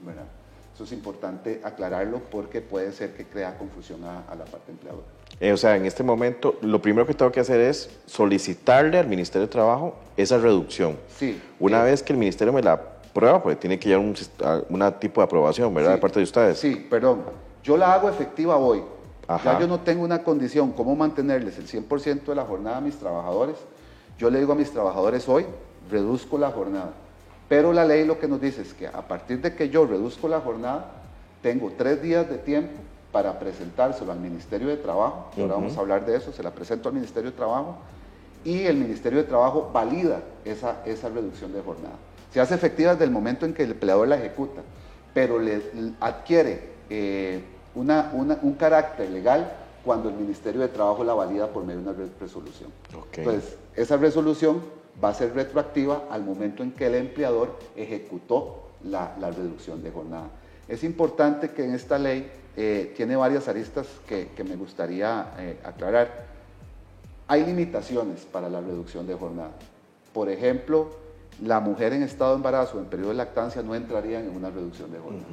[0.00, 0.24] ¿verdad?
[0.74, 5.06] Eso es importante aclararlo porque puede ser que crea confusión a, la parte empleadora.
[5.38, 9.06] Eh, o sea, en este momento, lo primero que tengo que hacer es solicitarle al
[9.06, 10.96] Ministerio de Trabajo esa reducción.
[11.16, 11.40] Sí.
[11.60, 12.80] Una vez que el Ministerio me la
[13.12, 14.14] prueba, pues tiene que llegar un
[14.70, 15.92] una tipo de aprobación, ¿verdad?
[15.92, 16.58] de parte de ustedes.
[16.58, 17.22] Sí, perdón.
[17.62, 18.82] Yo la hago efectiva hoy.
[19.44, 22.96] Ya yo no tengo una condición, cómo mantenerles el 100% de la jornada a mis
[22.96, 23.56] trabajadores.
[24.18, 25.46] Yo le digo a mis trabajadores hoy,
[25.90, 26.92] reduzco la jornada.
[27.52, 30.26] Pero la ley lo que nos dice es que a partir de que yo reduzco
[30.26, 30.86] la jornada,
[31.42, 32.72] tengo tres días de tiempo
[33.12, 35.30] para presentárselo al Ministerio de Trabajo.
[35.36, 37.76] Ahora vamos a hablar de eso, se la presento al Ministerio de Trabajo
[38.42, 41.96] y el Ministerio de Trabajo valida esa, esa reducción de jornada.
[42.32, 44.62] Se hace efectiva desde el momento en que el empleador la ejecuta,
[45.12, 45.60] pero le
[46.00, 49.52] adquiere eh, un carácter legal
[49.84, 52.70] cuando el Ministerio de Trabajo la valida por medio de una resolución.
[53.14, 54.62] Entonces, esa resolución
[55.02, 60.28] va a ser retroactiva al momento en que el empleador ejecutó la, reducción de jornada.
[60.68, 66.26] Es importante que en esta ley eh, tiene varias aristas que, me gustaría eh, aclarar.
[67.28, 69.52] Hay limitaciones para la reducción de jornada.
[70.12, 70.90] Por ejemplo,
[71.42, 74.92] la mujer en estado de embarazo en periodo de lactancia no entraría en una reducción
[74.92, 75.26] de jornada.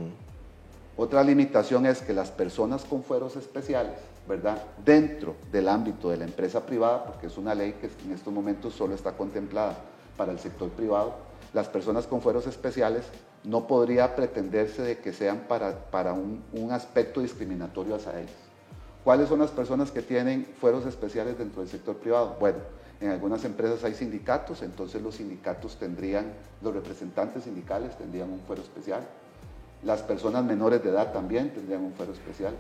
[0.96, 3.96] Otra limitación es que las personas con fueros especiales,
[4.30, 4.62] ¿verdad?
[4.86, 8.76] Dentro del ámbito de la empresa privada, porque es una ley que en estos momentos
[8.76, 9.76] solo está contemplada
[10.16, 11.16] para el sector privado,
[11.52, 13.06] las personas con fueros especiales
[13.44, 18.36] no podría pretenderse de que sean para, para un, un aspecto discriminatorio hacia ellos.
[19.04, 22.38] ¿Cuáles son las personas que tienen fueros especiales dentro del sector privado?
[22.40, 22.60] Bueno,
[23.02, 28.62] en algunas empresas hay sindicatos, entonces los sindicatos tendrían, los representantes sindicales tendrían un fuero
[28.62, 29.02] especial.
[29.82, 32.54] Las personas menores de edad también tendrían un fuero especial.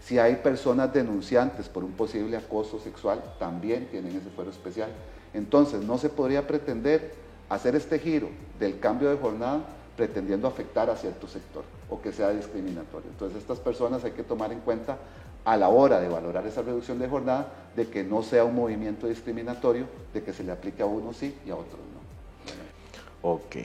[0.00, 4.90] Si hay personas denunciantes por un posible acoso sexual, también tienen ese fuero especial.
[5.34, 7.14] Entonces, no se podría pretender
[7.48, 8.28] hacer este giro
[8.58, 9.60] del cambio de jornada
[9.96, 13.10] pretendiendo afectar a cierto sector o que sea discriminatorio.
[13.10, 14.98] Entonces, estas personas hay que tomar en cuenta
[15.44, 19.06] a la hora de valorar esa reducción de jornada de que no sea un movimiento
[19.06, 23.30] discriminatorio, de que se le aplique a unos sí y a otros no.
[23.30, 23.56] Ok.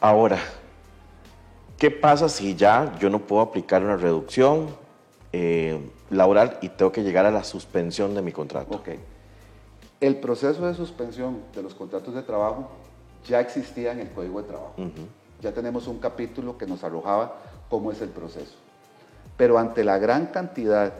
[0.00, 0.38] Ahora,
[1.82, 4.68] ¿Qué pasa si ya yo no puedo aplicar una reducción
[5.32, 8.76] eh, laboral y tengo que llegar a la suspensión de mi contrato?
[8.76, 8.90] Ok.
[10.00, 12.70] El proceso de suspensión de los contratos de trabajo
[13.26, 14.74] ya existía en el Código de Trabajo.
[15.40, 18.54] Ya tenemos un capítulo que nos arrojaba cómo es el proceso.
[19.36, 20.92] Pero ante la gran cantidad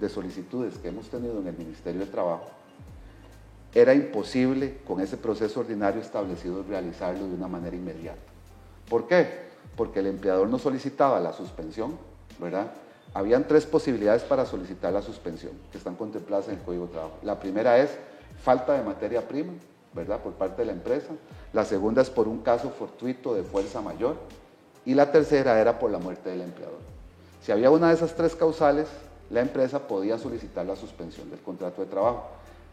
[0.00, 2.46] de solicitudes que hemos tenido en el Ministerio de Trabajo,
[3.74, 8.20] era imposible con ese proceso ordinario establecido realizarlo de una manera inmediata.
[8.88, 9.49] ¿Por qué?
[9.76, 11.96] Porque el empleador no solicitaba la suspensión,
[12.38, 12.72] ¿verdad?
[13.12, 17.16] Habían tres posibilidades para solicitar la suspensión que están contempladas en el Código de Trabajo.
[17.22, 17.90] La primera es
[18.42, 19.52] falta de materia prima,
[19.92, 20.20] ¿verdad?
[20.20, 21.08] Por parte de la empresa.
[21.52, 24.16] La segunda es por un caso fortuito de fuerza mayor.
[24.84, 26.78] Y la tercera era por la muerte del empleador.
[27.42, 28.86] Si había una de esas tres causales,
[29.30, 32.28] la empresa podía solicitar la suspensión del contrato de trabajo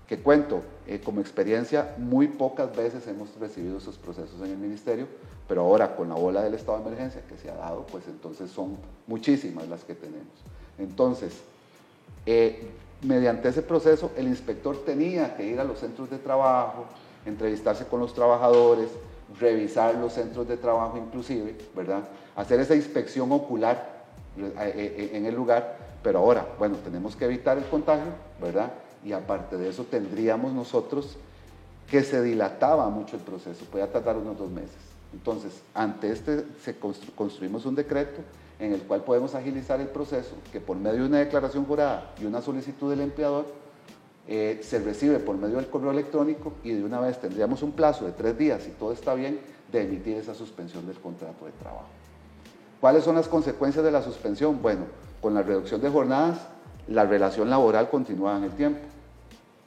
[0.08, 5.08] que cuento eh, como experiencia, muy pocas veces hemos recibido esos procesos en el ministerio,
[5.48, 8.50] pero ahora con la ola del estado de emergencia que se ha dado, pues entonces
[8.50, 10.34] son muchísimas las que tenemos.
[10.78, 11.34] Entonces,
[12.26, 12.70] eh,
[13.02, 16.86] mediante ese proceso, el inspector tenía que ir a los centros de trabajo,
[17.26, 18.90] entrevistarse con los trabajadores,
[19.38, 22.08] revisar los centros de trabajo inclusive, ¿verdad?
[22.38, 24.06] Hacer esa inspección ocular
[24.38, 28.72] eh, en el lugar, pero ahora, bueno, tenemos que evitar el contagio, ¿verdad?
[29.04, 31.18] Y aparte de eso tendríamos nosotros
[31.90, 34.76] que se dilataba mucho el proceso, podía tardar unos dos meses.
[35.14, 38.22] Entonces, ante este se construimos un decreto
[38.60, 42.26] en el cual podemos agilizar el proceso, que por medio de una declaración jurada y
[42.26, 43.46] una solicitud del empleador,
[44.28, 48.06] eh, se recibe por medio del correo electrónico y de una vez tendríamos un plazo
[48.06, 49.40] de tres días, si todo está bien,
[49.72, 51.86] de emitir esa suspensión del contrato de trabajo.
[52.82, 54.62] ¿Cuáles son las consecuencias de la suspensión?
[54.62, 54.86] Bueno,
[55.22, 56.40] con la reducción de jornadas
[56.88, 58.80] la relación laboral continúa en el tiempo.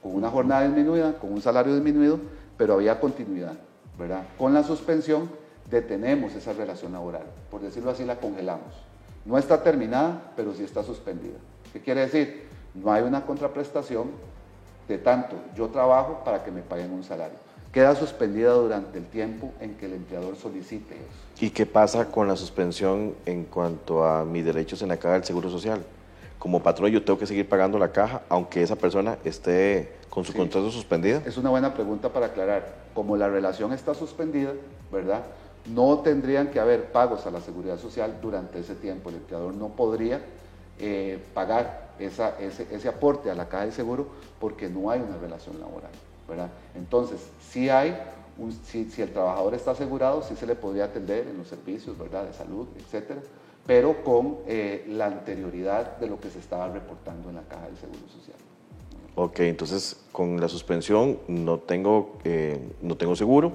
[0.01, 2.19] con una jornada disminuida, con un salario disminuido,
[2.57, 3.53] pero había continuidad,
[3.99, 4.23] ¿verdad?
[4.35, 5.29] Con la suspensión
[5.69, 8.73] detenemos esa relación laboral, por decirlo así, la congelamos.
[9.25, 11.37] No está terminada, pero sí está suspendida.
[11.71, 12.47] ¿Qué quiere decir?
[12.73, 14.09] No hay una contraprestación
[14.87, 17.37] de tanto yo trabajo para que me paguen un salario.
[17.71, 21.45] Queda suspendida durante el tiempo en que el empleador solicite eso.
[21.45, 25.23] ¿Y qué pasa con la suspensión en cuanto a mis derechos en la caja del
[25.23, 25.81] Seguro Social?
[26.41, 30.33] Como patrón yo tengo que seguir pagando la caja aunque esa persona esté con su
[30.33, 31.21] contrato suspendido.
[31.23, 32.77] Es una buena pregunta para aclarar.
[32.95, 34.53] Como la relación está suspendida,
[34.91, 35.21] ¿verdad?
[35.67, 39.09] No tendrían que haber pagos a la seguridad social durante ese tiempo.
[39.09, 40.19] El empleador no podría
[40.79, 44.07] eh, pagar esa, ese, aporte a la caja de seguro
[44.39, 45.91] porque no hay una relación laboral.
[46.27, 46.49] ¿verdad?
[46.73, 47.19] Entonces,
[47.51, 47.95] si hay,
[48.63, 52.25] si, el trabajador está asegurado, sí se le podría atender en los servicios ¿verdad?
[52.25, 53.21] de salud, etcétera,
[53.65, 57.77] pero con eh, la anterioridad de lo que se estaba reportando en la caja del
[57.77, 58.37] seguro social.
[59.15, 63.53] Ok, entonces con la suspensión no tengo, eh, no tengo seguro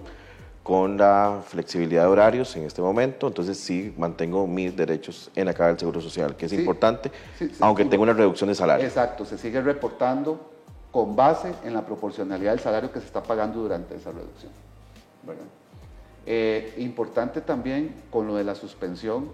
[0.66, 5.54] con la flexibilidad de horarios en este momento, entonces sí mantengo mis derechos en la
[5.54, 7.12] caja del Seguro Social, que es importante,
[7.60, 8.84] aunque tengo una reducción de salario.
[8.84, 10.40] Exacto, se sigue reportando
[10.90, 14.50] con base en la proporcionalidad del salario que se está pagando durante esa reducción.
[16.26, 19.30] Eh, importante también con lo de la suspensión,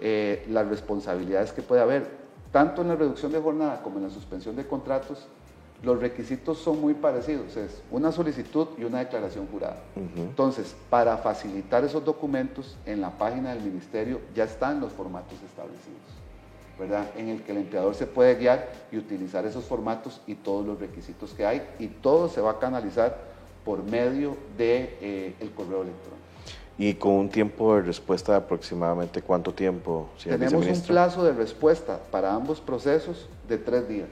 [0.00, 2.08] eh, las responsabilidades que puede haber,
[2.52, 5.26] tanto en la reducción de jornada como en la suspensión de contratos,
[5.84, 9.76] los requisitos son muy parecidos, es una solicitud y una declaración jurada.
[10.16, 16.00] Entonces, para facilitar esos documentos, en la página del ministerio ya están los formatos establecidos,
[16.78, 17.10] ¿verdad?
[17.16, 20.78] En el que el empleador se puede guiar y utilizar esos formatos y todos los
[20.78, 23.18] requisitos que hay y todo se va a canalizar
[23.64, 26.23] por medio del de, eh, el correo electrónico.
[26.76, 30.08] ¿Y con un tiempo de respuesta de aproximadamente cuánto tiempo?
[30.22, 34.08] Tenemos un plazo de respuesta para ambos procesos de tres días.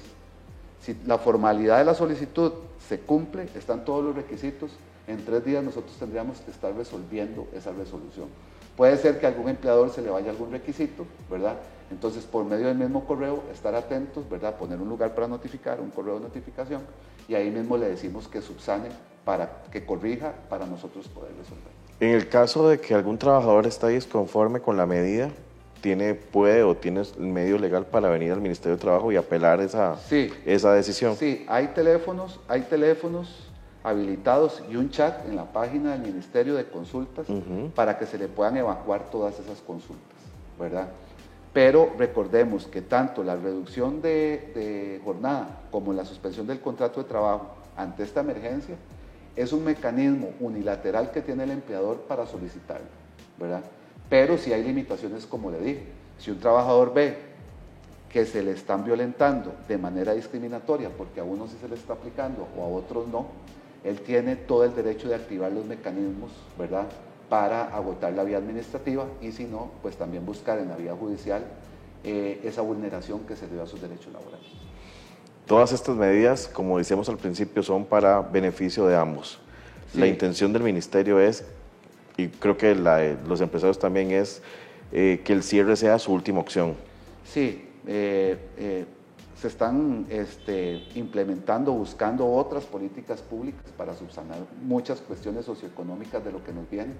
[0.80, 2.52] Si la formalidad de la solicitud
[2.88, 4.70] se cumple, están todos los requisitos,
[5.08, 8.28] en tres días nosotros tendríamos que estar resolviendo esa resolución.
[8.76, 11.56] Puede ser que a algún empleador se le vaya algún requisito, ¿verdad?
[11.90, 14.56] Entonces, por medio del mismo correo, estar atentos, ¿verdad?
[14.56, 16.82] Poner un lugar para notificar, un correo de notificación,
[17.28, 18.88] y ahí mismo le decimos que subsane
[19.24, 21.81] para que corrija para nosotros poder resolver.
[22.02, 25.30] En el caso de que algún trabajador está disconforme con la medida,
[25.80, 29.60] tiene, puede o tiene el medio legal para venir al Ministerio de Trabajo y apelar
[29.60, 29.94] esa,
[30.44, 31.14] esa decisión.
[31.14, 33.48] Sí, hay teléfonos, hay teléfonos
[33.84, 37.24] habilitados y un chat en la página del Ministerio de Consultas
[37.76, 40.18] para que se le puedan evacuar todas esas consultas,
[40.58, 40.88] ¿verdad?
[41.52, 47.08] Pero recordemos que tanto la reducción de, de jornada como la suspensión del contrato de
[47.08, 48.74] trabajo ante esta emergencia
[49.36, 52.86] es un mecanismo unilateral que tiene el empleador para solicitarlo,
[53.38, 53.62] ¿verdad?
[54.08, 55.82] Pero si hay limitaciones, como le dije,
[56.18, 57.16] si un trabajador ve
[58.10, 61.94] que se le están violentando de manera discriminatoria, porque a unos sí se le está
[61.94, 63.28] aplicando o a otros no,
[63.84, 66.86] él tiene todo el derecho de activar los mecanismos, ¿verdad?,
[67.28, 71.42] para agotar la vía administrativa y si no, pues también buscar en la vía judicial
[72.04, 74.46] eh, esa vulneración que se debe a sus derechos laborales.
[75.46, 79.38] Todas estas medidas, como decíamos al principio, son para beneficio de ambos.
[79.94, 81.44] La intención del ministerio es
[82.16, 84.42] y creo que la, los empresarios también es
[84.92, 86.74] eh, que el cierre sea su última opción.
[87.24, 88.84] Sí, eh, eh,
[89.40, 96.44] se están este, implementando, buscando otras políticas públicas para subsanar muchas cuestiones socioeconómicas de lo
[96.44, 96.92] que nos viene,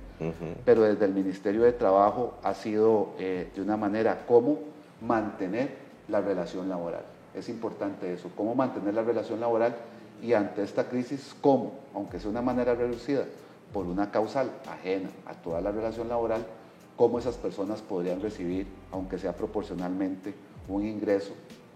[0.64, 4.58] pero desde el Ministerio de Trabajo ha sido de una manera cómo
[5.00, 5.76] mantener
[6.08, 7.04] la relación laboral.
[7.34, 9.74] Es importante eso, cómo mantener la relación laboral
[10.22, 13.24] y ante esta crisis, cómo, aunque sea de una manera reducida,
[13.72, 16.44] por una causal ajena a toda la relación laboral,
[16.96, 20.34] cómo esas personas podrían recibir, aunque sea proporcionalmente,
[20.68, 21.32] un ingreso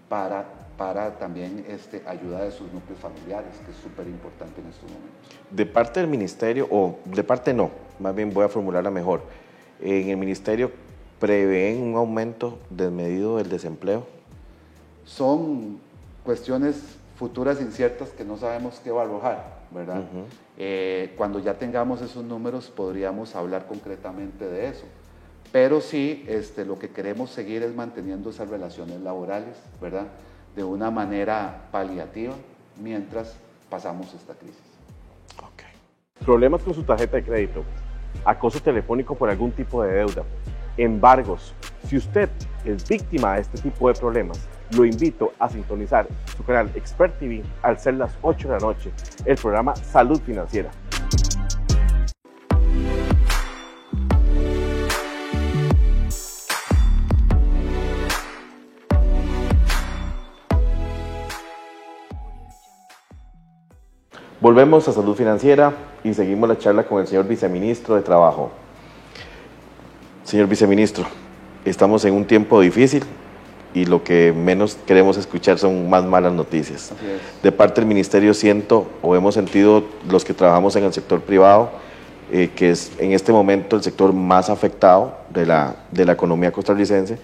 [0.08, 0.44] para,
[0.76, 5.10] para también este, ayuda de sus núcleos familiares, que es súper importante en estos momentos.
[5.50, 9.22] De parte del ministerio, o de parte no, más bien voy a formularla mejor,
[9.80, 10.70] en el ministerio
[11.18, 14.06] prevén un aumento desmedido del desempleo.
[15.06, 15.78] Son
[16.22, 19.56] cuestiones futuras inciertas que no sabemos qué va a arrojar.
[19.70, 20.02] ¿verdad?
[20.56, 24.84] Eh, cuando ya tengamos esos números podríamos hablar concretamente de eso.
[25.52, 30.06] Pero sí, este, lo que queremos seguir es manteniendo esas relaciones laborales, ¿verdad?
[30.54, 32.34] De una manera paliativa
[32.80, 33.36] mientras
[33.70, 34.60] pasamos esta crisis.
[36.24, 37.62] Problemas con su tarjeta de crédito,
[38.24, 40.24] acoso telefónico por algún tipo de deuda,
[40.76, 41.54] embargos.
[41.86, 42.28] Si usted
[42.64, 46.06] es víctima de este tipo de problemas, lo invito a sintonizar
[46.36, 48.90] su canal Expert TV al ser las 8 de la noche,
[49.24, 50.70] el programa Salud Financiera.
[64.38, 65.72] Volvemos a salud financiera
[66.04, 68.52] y seguimos la charla con el señor viceministro de Trabajo.
[70.22, 71.04] Señor viceministro,
[71.64, 73.02] estamos en un tiempo difícil
[73.76, 76.92] y lo que menos queremos escuchar son más malas noticias.
[77.42, 81.70] De parte del ministerio siento o hemos sentido los que trabajamos en el sector privado
[82.32, 86.50] eh, que es en este momento el sector más afectado de la, de la economía
[86.50, 87.18] costarricense,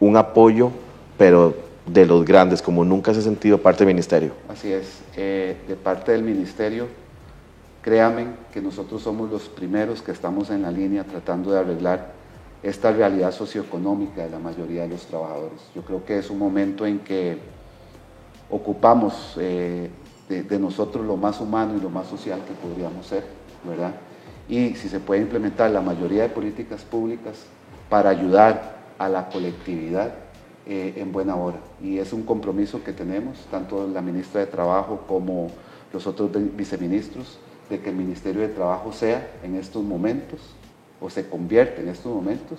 [0.00, 0.72] un apoyo,
[1.18, 1.54] pero
[1.86, 4.32] de los grandes, como nunca se ha sentido parte del ministerio.
[4.48, 6.88] Así es, eh, de parte del ministerio,
[7.82, 12.17] créanme que nosotros somos los primeros que estamos en la línea tratando de arreglar
[12.62, 15.60] esta realidad socioeconómica de la mayoría de los trabajadores.
[15.74, 17.38] Yo creo que es un momento en que
[18.50, 19.90] ocupamos eh,
[20.28, 23.24] de, nosotros lo más humano y lo más social que podríamos ser,
[23.64, 23.92] ¿verdad?
[24.48, 27.44] y si se puede implementar la mayoría de políticas públicas
[27.90, 30.14] para ayudar a la colectividad
[30.66, 31.58] eh, en buena hora.
[31.82, 35.48] Y es un compromiso que tenemos, tanto la ministra de Trabajo como
[35.92, 37.38] los otros viceministros,
[37.68, 40.40] de que el Ministerio de Trabajo sea en estos momentos,
[41.00, 42.58] o se convierte en estos momentos,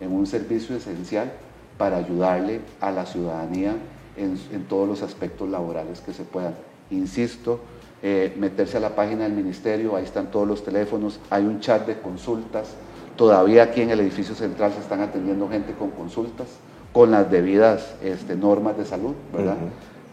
[0.00, 1.32] en un servicio esencial
[1.76, 3.74] para ayudarle a la ciudadanía
[4.16, 6.54] en, en todos los aspectos laborales que se puedan.
[6.90, 7.60] Insisto,
[8.00, 11.84] eh, meterse a la página del ministerio, ahí están todos los teléfonos, hay un chat
[11.84, 12.74] de consultas,
[13.16, 16.46] todavía aquí en el edificio central se están atendiendo gente con consultas,
[16.92, 19.56] con las debidas este, normas de salud, ¿verdad?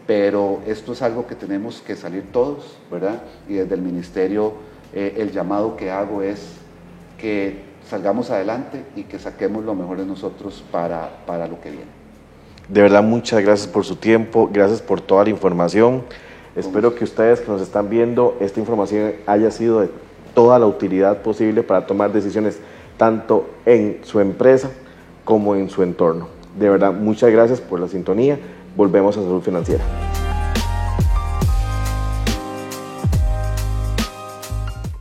[0.04, 3.22] Pero esto es algo que tenemos que salir todos, ¿verdad?
[3.48, 4.54] Y desde el ministerio
[4.92, 6.40] eh, el llamado que hago es
[7.18, 11.86] que salgamos adelante y que saquemos lo mejor de nosotros para, para lo que viene.
[12.68, 16.02] De verdad, muchas gracias por su tiempo, gracias por toda la información.
[16.56, 19.90] Espero que ustedes que nos están viendo, esta información haya sido de
[20.34, 22.58] toda la utilidad posible para tomar decisiones
[22.96, 24.70] tanto en su empresa
[25.24, 26.28] como en su entorno.
[26.58, 28.38] De verdad, muchas gracias por la sintonía.
[28.74, 29.84] Volvemos a Salud Financiera.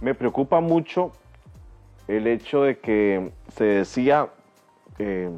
[0.01, 1.13] Me preocupa mucho
[2.07, 4.29] el hecho de que se decía,
[4.99, 5.29] eh,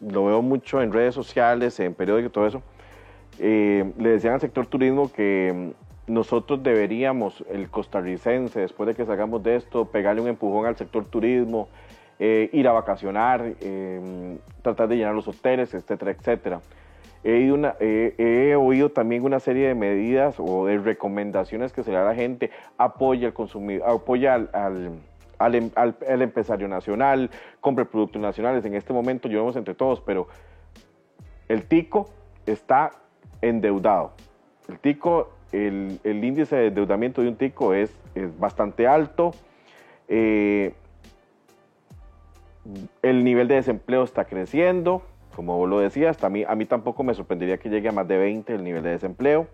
[0.00, 2.62] lo veo mucho en redes sociales, en periódicos y todo eso,
[3.38, 5.72] eh, le decían al sector turismo que
[6.08, 10.76] mm, nosotros deberíamos, el costarricense, después de que salgamos de esto, pegarle un empujón al
[10.76, 11.68] sector turismo,
[12.18, 16.60] eh, ir a vacacionar, eh, tratar de llenar los hoteles, etcétera, etcétera.
[17.24, 22.06] He, oído también una serie de medidas o de recomendaciones que se le da a
[22.06, 24.90] la gente, apoya al consumidor, apoya al,
[25.46, 25.70] em,
[26.22, 27.30] empresario nacional,
[27.60, 28.64] compre productos nacionales.
[28.64, 30.28] En este momento llevamos entre todos, pero
[31.48, 32.10] el tico
[32.46, 32.90] está
[33.40, 34.12] endeudado.
[34.68, 39.32] El tico, el, índice de endeudamiento de un tico es, es bastante alto.
[40.08, 40.74] Eh,
[43.02, 45.02] el nivel de desempleo está creciendo,
[45.34, 48.18] como lo decías, a mí, a mí tampoco me sorprendería que llegue a más de
[48.18, 49.48] 20 el nivel de desempleo.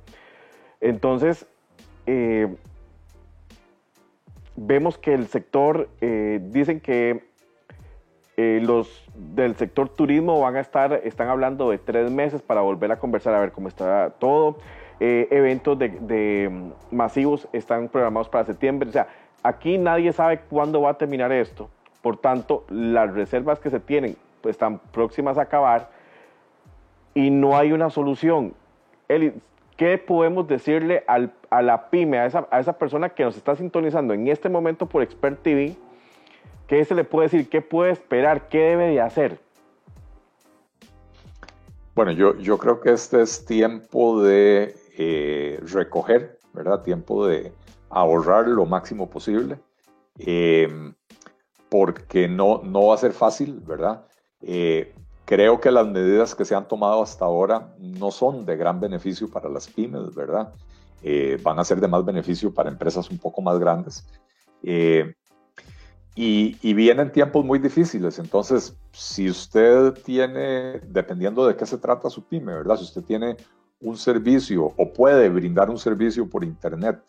[0.80, 1.46] Entonces,
[2.06, 2.54] eh,
[4.58, 7.22] vemos que el sector, eh, dicen que
[8.36, 12.92] eh, los del sector turismo van a estar, están hablando de tres meses para volver
[12.92, 14.58] a conversar a ver cómo está todo.
[15.00, 18.88] Eh, eventos de, mm, masivos están programados para septiembre.
[18.88, 19.08] O sea,
[19.42, 21.68] aquí nadie sabe cuándo va a terminar esto.
[22.02, 25.90] Por tanto, las reservas que se tienen pues, están próximas a acabar
[27.14, 28.54] y no hay una solución.
[29.08, 29.32] Eli,
[29.78, 34.12] ¿qué podemos decirle a la pyme, a esa, a esa persona que nos está sintonizando
[34.12, 35.76] en este momento por Expert TV?
[36.66, 37.48] ¿Qué se le puede decir?
[37.48, 38.48] ¿Qué puede esperar?
[38.48, 39.38] ¿Qué debe de hacer?
[41.94, 46.82] Bueno, yo, yo creo que este es tiempo de eh, recoger, ¿verdad?
[46.82, 47.52] Tiempo de
[47.88, 49.58] ahorrar lo máximo posible,
[50.18, 50.92] em,
[51.68, 54.04] porque no, no va a ser fácil, ¿verdad?
[54.42, 54.92] Eh,
[55.28, 59.30] creo que las medidas que se han tomado hasta ahora no son de gran beneficio
[59.30, 60.54] para las pymes, ¿verdad?
[61.02, 64.06] Eh, van a ser de más beneficio para empresas un poco más grandes.
[66.14, 68.18] Y, vienen tiempos muy difíciles.
[68.18, 72.78] Entonces, si usted tiene, dependiendo de qué se trata su pyme, ¿verdad?
[72.78, 73.36] Si usted tiene
[73.80, 77.02] un servicio o puede brindar un servicio por Internet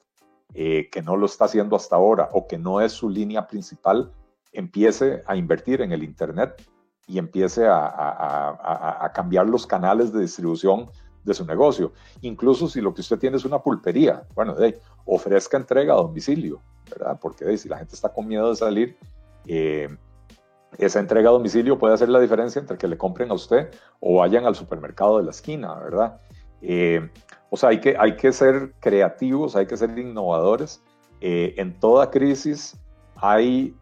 [0.53, 4.11] eh, que no lo está haciendo hasta ahora o que no es su línea principal,
[4.51, 6.61] empiece a invertir en el Internet
[7.10, 10.89] y empiece a, cambiar los canales de distribución
[11.24, 11.91] de su negocio.
[12.22, 14.55] Incluso si lo que usted tiene es una pulpería, bueno,
[15.05, 16.62] ofrezca entrega a domicilio.
[17.20, 18.97] Porque si la gente está con miedo de salir,
[19.47, 19.89] eh,
[20.78, 24.18] esa entrega a domicilio puede hacer la diferencia entre que le compren a usted o
[24.18, 26.22] vayan al supermercado de la esquina, ¿verdad?
[26.62, 27.10] Eh,
[27.49, 30.84] o sea, hay que, hay que ser creativos, hay que ser innovadores.
[31.22, 32.80] Eh, en toda crisis
[33.16, 33.76] hay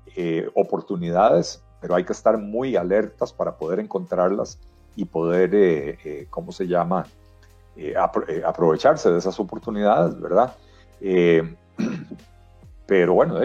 [0.55, 4.59] oportunidades, pero hay que estar muy alertas para poder encontrarlas
[4.97, 5.97] y poder,
[6.29, 7.05] ¿cómo se llama?
[8.45, 10.53] aprovecharse de esas oportunidades, ¿verdad?
[12.88, 13.39] pero bueno,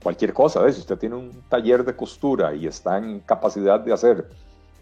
[0.00, 4.28] cualquier cosa, si usted tiene un taller de costura y está en capacidad de hacer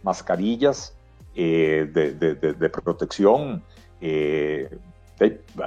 [0.03, 0.95] mascarillas
[1.35, 3.63] eh, de, protección,
[4.03, 4.69] eh,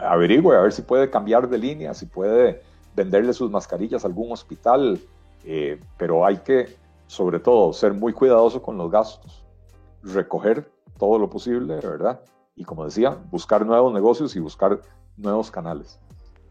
[0.03, 2.61] averigüe a ver si puede cambiar de línea, si puede
[2.95, 4.99] venderle sus mascarillas a algún hospital,
[5.45, 6.75] eh, pero hay que,
[7.09, 9.43] sobre todo, ser muy cuidadoso con los gastos,
[10.03, 12.21] recoger todo lo posible, ¿verdad?
[12.55, 14.79] Y como decía, buscar nuevos negocios y buscar
[15.17, 15.99] nuevos canales.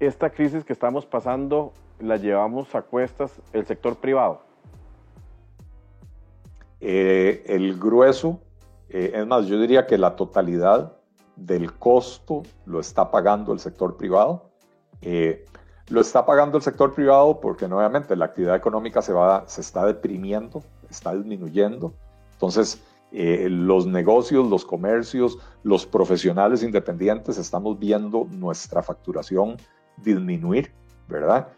[0.00, 4.40] Esta crisis que estamos pasando la llevamos a cuestas el sector privado.
[6.80, 8.40] Eh, el grueso,
[8.88, 10.92] eh, es más, yo diría que la totalidad
[11.36, 14.50] del costo lo está pagando el sector privado.
[15.02, 15.46] Eh,
[15.91, 19.86] lo está pagando el sector privado porque nuevamente la actividad económica se, va, se está
[19.86, 21.93] deprimiendo, está disminuyendo.
[22.32, 29.57] Entonces, los negocios, los comercios, los profesionales independientes estamos viendo nuestra facturación
[29.97, 30.70] disminuir,
[31.09, 31.49] ¿verdad?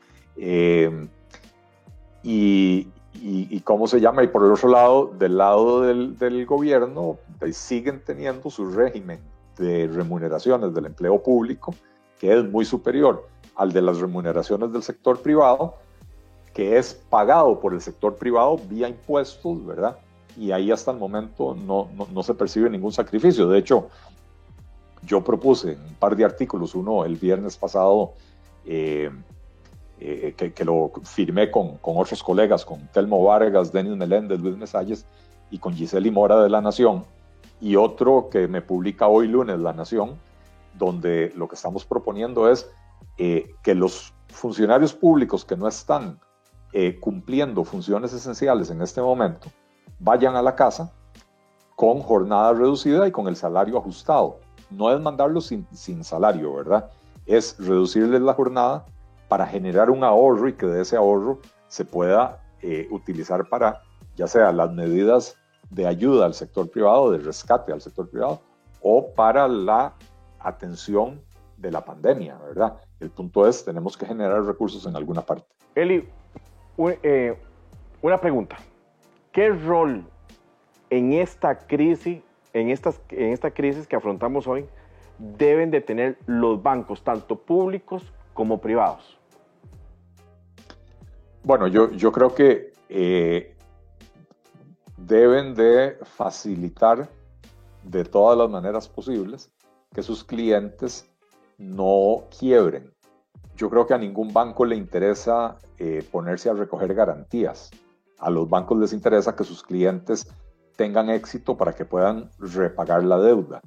[2.22, 4.22] y, y, cómo se llama.
[4.22, 7.18] Y por el otro lado, del lado del, del gobierno,
[7.52, 9.20] siguen teniendo su régimen
[9.58, 11.74] de remuneraciones del empleo público,
[12.18, 13.26] que es muy superior
[13.60, 15.74] al de las remuneraciones del sector privado,
[16.54, 19.98] que es pagado por el sector privado vía impuestos, ¿verdad?
[20.34, 23.46] Y ahí hasta el momento no, no, se percibe ningún sacrificio.
[23.48, 23.90] De hecho,
[25.02, 28.14] yo propuse un par de artículos, uno el viernes pasado,
[28.64, 29.10] eh,
[30.00, 35.04] eh, que, lo firmé con, con, otros colegas, con Telmo Vargas, Denis Meléndez, Luis Mesalles
[35.50, 37.04] y con Giseli Mora de La Nación,
[37.60, 40.14] y otro que me publica hoy lunes La Nación,
[40.78, 42.66] donde lo que estamos proponiendo es
[43.22, 46.18] eh, que los funcionarios públicos que no están
[46.72, 49.50] eh, cumpliendo funciones esenciales en este momento
[49.98, 50.90] vayan a la casa
[51.76, 54.38] con jornada reducida y con el salario ajustado.
[54.70, 56.90] No es mandarlos sin, sin salario, ¿verdad?
[57.26, 58.86] Es reducirles la jornada
[59.28, 63.82] para generar un ahorro y que de ese ahorro se pueda eh, utilizar para
[64.16, 65.36] ya sea las medidas
[65.68, 68.40] de ayuda al sector privado, de rescate al sector privado,
[68.80, 69.92] o para la
[70.38, 71.20] atención
[71.58, 72.78] de la pandemia, ¿verdad?
[73.00, 75.46] El punto es, tenemos que generar recursos en alguna parte.
[75.74, 76.06] Eli,
[77.02, 77.36] eh,
[78.02, 78.58] una pregunta.
[79.32, 80.04] ¿Qué rol
[80.90, 82.22] en esta crisis,
[82.52, 84.66] en, estas, en esta crisis que afrontamos hoy,
[85.18, 89.18] deben de tener los bancos, tanto públicos como privados?
[91.42, 93.56] Bueno, yo, yo creo que eh,
[94.98, 97.08] deben de facilitar
[97.82, 99.50] de todas las maneras posibles
[99.94, 101.09] que sus clientes
[101.60, 102.92] no quiebren.
[103.54, 107.70] Yo creo que a ningún banco le interesa eh, ponerse a recoger garantías.
[108.18, 110.26] A los bancos les interesa que sus clientes
[110.76, 113.60] tengan éxito para que puedan repagar la deuda.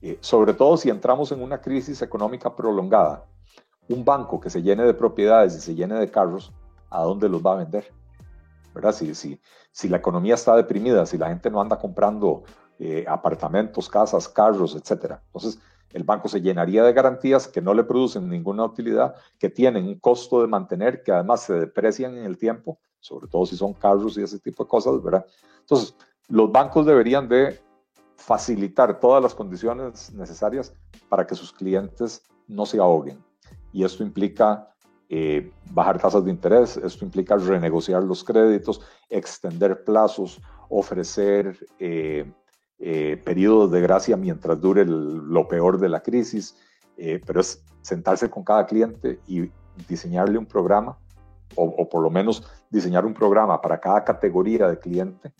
[0.00, 3.26] Eh, sobre todo si entramos en una crisis económica prolongada.
[3.88, 6.52] Un banco que se llene de propiedades y se llene de carros
[6.88, 7.92] a dónde los va a vender.
[8.72, 8.92] ¿Verdad?
[8.92, 9.40] Si, si,
[9.72, 12.44] si la economía está deprimida, si la gente no anda comprando
[12.78, 15.16] eh, apartamentos, casas, carros, etc.
[15.26, 15.60] Entonces,
[15.92, 19.98] el banco se llenaría de garantías que no le producen ninguna utilidad, que tienen un
[19.98, 24.16] costo de mantener, que además se deprecian en el tiempo, sobre todo si son carros
[24.16, 25.26] y ese tipo de cosas, ¿verdad?
[25.60, 25.96] Entonces,
[26.28, 27.60] los bancos deberían de
[28.16, 30.72] facilitar todas las condiciones necesarias
[31.08, 33.18] para que sus clientes no se ahoguen.
[33.72, 34.70] Y esto implica
[35.08, 42.30] eh, bajar tasas de interés, esto implica renegociar los créditos, extender plazos, ofrecer eh,
[42.80, 46.56] eh, periodos de gracia mientras dure lo peor de la crisis,
[47.24, 49.50] pero es sentarse con cada cliente y
[49.88, 50.98] diseñarle un programa,
[51.54, 55.32] o, por lo menos diseñar un programa para cada categoría de cliente,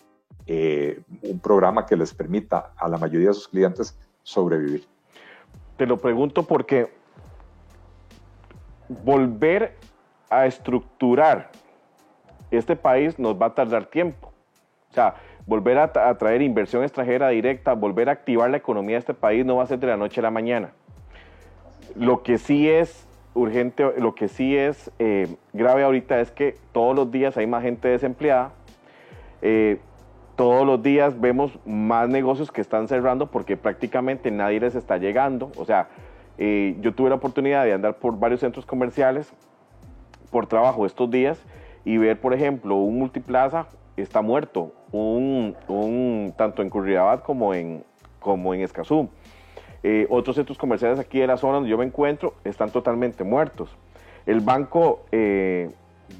[0.46, 4.86] un programa que les permita a la mayoría de sus clientes sobrevivir.
[5.76, 6.90] Te lo pregunto porque
[9.04, 9.76] volver
[10.28, 11.50] a estructurar
[12.50, 14.29] este país nos va a tardar tiempo.
[14.90, 15.14] O sea,
[15.46, 19.56] volver a, traer inversión extranjera directa, volver a activar la economía de este país no
[19.56, 20.72] va a ser de la noche a la mañana.
[21.94, 26.96] Lo que sí es urgente, lo que sí es eh, grave ahorita es que todos
[26.96, 28.52] los días hay más gente desempleada.
[29.42, 29.78] Eh,
[30.34, 35.52] todos los días vemos más negocios que están cerrando porque prácticamente nadie les está llegando.
[35.56, 35.88] O sea,
[36.38, 39.32] eh, yo tuve la oportunidad de andar por varios centros comerciales
[40.30, 41.44] por trabajo estos días
[41.84, 43.66] y ver, por ejemplo, un multiplaza
[43.96, 47.84] está muerto, un, un tanto en Curridabat como en,
[48.18, 49.08] como en Escazú.
[49.82, 53.74] Eh, otros centros comerciales aquí de la zona donde yo me encuentro están totalmente muertos.
[54.26, 55.70] El banco, eh,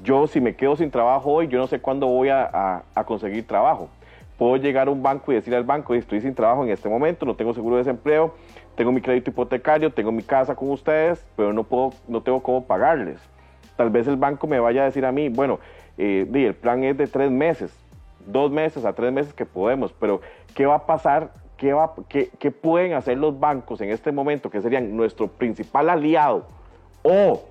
[0.03, 3.45] yo si me quedo sin trabajo hoy, yo no sé cuándo voy a, a, conseguir
[3.45, 3.89] trabajo.
[4.37, 7.25] Puedo llegar a un banco y decirle al banco, estoy sin trabajo en este momento,
[7.27, 8.33] no tengo seguro de desempleo,
[8.75, 12.65] tengo mi crédito hipotecario, tengo mi casa con ustedes, pero no, puedo, no tengo cómo
[12.65, 13.21] pagarles.
[13.75, 15.59] Tal vez el banco me vaya a decir a mí, bueno,
[15.97, 17.75] eh, el plan es de tres meses,
[18.25, 20.21] dos meses a tres meses que podemos, pero
[20.55, 21.31] ¿qué va a pasar?
[21.57, 25.89] ¿Qué, va, qué, qué pueden hacer los bancos en este momento, que serían nuestro principal
[25.89, 26.45] aliado
[27.03, 27.43] o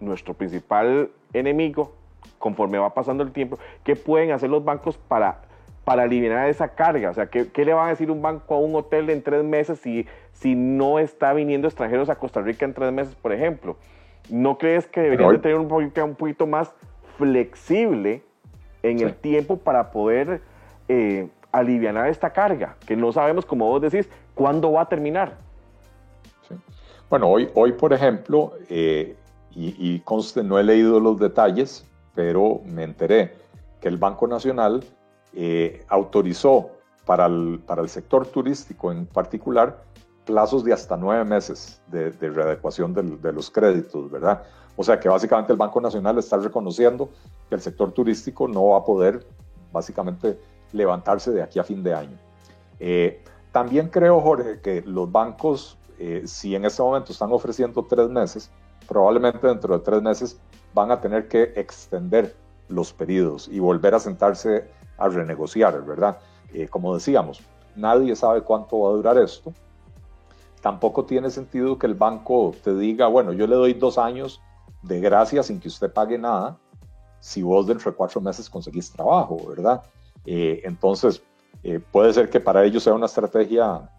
[0.00, 1.92] nuestro principal enemigo
[2.38, 3.58] conforme va pasando el tiempo?
[3.82, 5.48] ¿Qué pueden hacer los bancos para
[5.88, 7.08] para aliviar esa carga?
[7.08, 9.78] O sea, ¿qué, le va a decir un banco a un hotel en tres meses
[9.78, 13.74] si, si no está viniendo extranjeros a Costa Rica en tres meses, por ejemplo?
[14.28, 16.74] ¿No crees que deberían tener un poquito, un poquito más
[17.18, 18.22] flexible
[18.82, 20.40] en el tiempo para poder
[20.88, 22.76] eh, aliviar esta carga?
[22.86, 25.36] Que no sabemos, como vos decís, cuándo va a terminar.
[27.10, 29.16] Bueno, hoy, hoy por ejemplo, eh,
[29.50, 33.32] y, y conste, no he leído los detalles, pero me enteré
[33.80, 34.84] que el Banco Nacional
[35.34, 36.70] eh, autorizó
[37.04, 39.82] para el, para el sector turístico en particular
[40.24, 44.42] plazos de hasta nueve meses de, de readecuación de, los créditos, ¿verdad?
[44.80, 47.08] O sea que básicamente el Banco Nacional está reconociendo
[47.48, 49.26] que el sector turístico no va a poder
[49.72, 50.38] básicamente
[50.70, 52.16] levantarse de aquí a fin de año.
[52.78, 53.20] Eh,
[53.50, 58.52] también creo, Jorge, que los bancos, eh, si en este momento están ofreciendo tres meses,
[58.86, 60.40] probablemente dentro de tres meses
[60.72, 62.36] van a tener que extender
[62.68, 66.18] los pedidos y volver a sentarse a renegociar, ¿verdad?
[66.54, 67.40] Eh, como decíamos,
[67.74, 69.52] nadie sabe cuánto va a durar esto.
[70.62, 74.40] Tampoco tiene sentido que el banco te diga, bueno, yo le doy dos años
[74.82, 76.58] de gracia sin que usted pague nada,
[77.20, 79.82] si vos dentro de cuatro meses conseguís trabajo, ¿verdad?
[80.24, 81.22] Eh, entonces,
[81.62, 83.90] eh, puede ser que para ellos sea una estrategia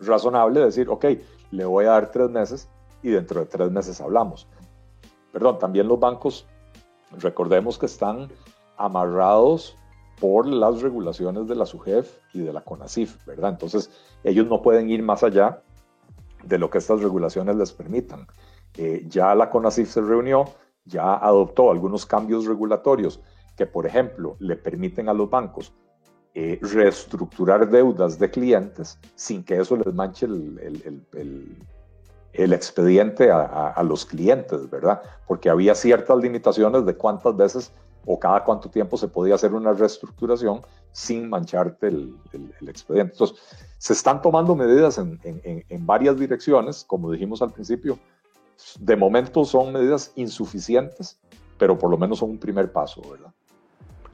[0.00, 1.06] razonable decir, ok,
[1.50, 2.68] le voy a dar tres meses
[3.02, 4.46] y dentro de tres meses hablamos.
[5.32, 6.46] Perdón, también los bancos,
[7.18, 8.28] recordemos que están
[8.76, 9.76] amarrados
[10.20, 13.50] por las regulaciones de la SUGEF y de la CONACIF, ¿verdad?
[13.50, 13.90] Entonces,
[14.22, 15.62] ellos no pueden ir más allá
[16.44, 18.26] de lo que estas regulaciones les permitan.
[18.76, 20.44] Eh, ya la CONACIF se reunió,
[20.84, 23.20] ya adoptó algunos cambios regulatorios
[23.56, 25.72] que, por ejemplo, le permiten a los bancos
[26.36, 31.56] eh, reestructurar deudas de clientes sin que eso les manche el,
[32.32, 35.00] expediente a, los clientes, ¿verdad?
[35.28, 37.72] Porque había ciertas limitaciones de cuántas veces
[38.04, 42.16] o cada cuánto tiempo se podía hacer una reestructuración sin mancharte el,
[42.66, 43.12] expediente.
[43.12, 43.38] Entonces,
[43.78, 47.96] se están tomando medidas en, varias direcciones, como dijimos al principio.
[48.78, 51.20] De momento son medidas insuficientes,
[51.58, 53.32] pero por lo menos son un primer paso, ¿verdad?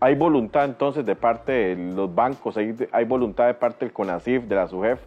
[0.01, 4.45] Hay voluntad entonces de parte de los bancos, hay, hay voluntad de parte del CONACIF,
[4.45, 5.01] de la SUGEF,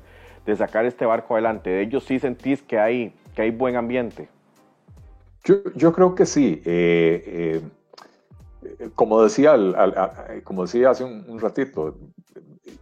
[0.45, 1.69] de sacar este barco adelante.
[1.69, 4.29] De ellos sí sentís que hay, que hay buen ambiente.
[5.43, 6.61] Yo, yo creo que sí.
[6.63, 9.55] Eh, eh, como decía,
[10.43, 11.97] como decía hace un, ratito,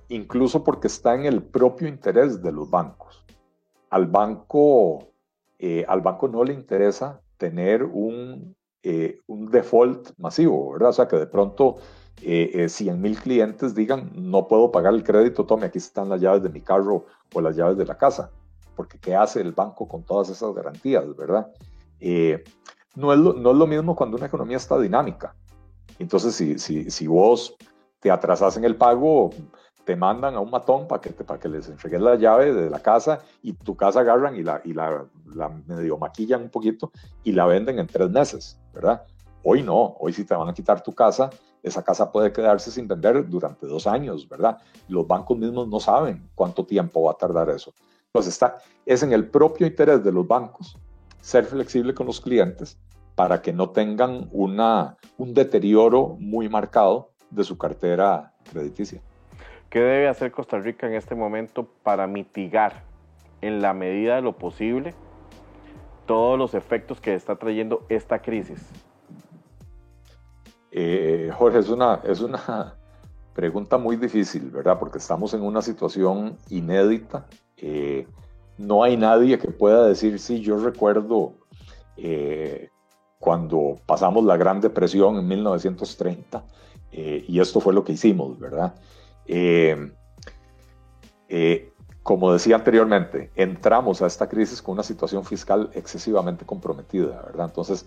[0.10, 3.26] incluso porque está en el propio interés de los bancos.
[3.90, 5.11] Al banco,
[5.64, 10.90] eh, al banco no le interesa tener un, eh, un default masivo, ¿verdad?
[10.90, 11.78] O sea, que de pronto
[12.24, 16.42] eh, 100 mil clientes digan, no puedo pagar el crédito, tome, aquí están las llaves
[16.42, 18.32] de mi carro o las llaves de la casa,
[18.76, 21.52] porque ¿qué hace el banco con todas esas garantías, verdad?
[22.00, 22.44] Eh,
[22.96, 25.36] no es, no es lo mismo cuando una economía está dinámica.
[26.00, 27.56] Entonces, si, si, si vos
[28.00, 29.30] te atrasas en el pago,
[29.86, 32.80] te mandan a un matón para que, para que les entregues la llave de la
[32.80, 36.92] casa y tu casa agarran y, la, y la, la, medio maquillan un poquito
[37.24, 39.04] y la venden en tres meses, ¿verdad?
[39.44, 41.30] Hoy no, hoy si te van a quitar tu casa,
[41.64, 44.58] esa casa puede quedarse sin vender durante dos años, ¿verdad?
[44.88, 47.74] Los bancos mismos no saben cuánto tiempo va a tardar eso.
[48.08, 50.78] Entonces está, es en el propio interés de los bancos
[51.22, 52.78] ser flexible con los clientes
[53.16, 59.02] para que no tengan una, un deterioro muy marcado de su cartera crediticia.
[59.72, 62.84] ¿Qué debe hacer Costa Rica en este momento para mitigar
[63.40, 64.94] en la medida de lo posible
[66.06, 68.60] todos los efectos que está trayendo esta crisis?
[70.72, 72.76] Eh, Jorge, es una, es una
[73.34, 74.78] pregunta muy difícil, ¿verdad?
[74.78, 77.26] Porque estamos en una situación inédita.
[77.56, 78.06] Eh,
[78.58, 81.36] no hay nadie que pueda decir, sí, yo recuerdo
[81.96, 82.68] eh,
[83.20, 86.44] cuando pasamos la Gran Depresión en 1930,
[86.92, 88.76] eh, y esto fue lo que hicimos, ¿verdad?
[89.26, 89.92] Eh,
[91.30, 97.48] eh, como decía anteriormente, entramos a esta crisis con una situación fiscal excesivamente comprometida, ¿verdad?
[97.48, 97.86] Entonces,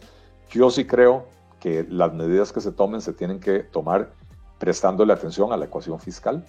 [0.50, 1.26] yo sí creo
[1.60, 4.12] que las medidas que se tomen se tienen que tomar
[4.58, 6.44] prestándole atención a la ecuación fiscal,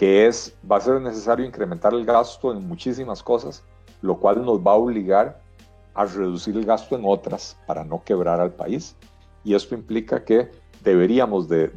[0.00, 3.62] que es, va a ser necesario incrementar el gasto en muchísimas cosas,
[4.00, 5.40] lo cual nos va a obligar
[5.94, 8.96] a reducir el gasto en otras para no quebrar al país.
[9.44, 10.50] Y esto implica que
[10.82, 11.70] deberíamos de,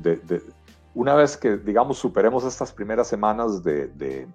[0.96, 4.28] una vez que, digamos, superemos estas primeras semanas de,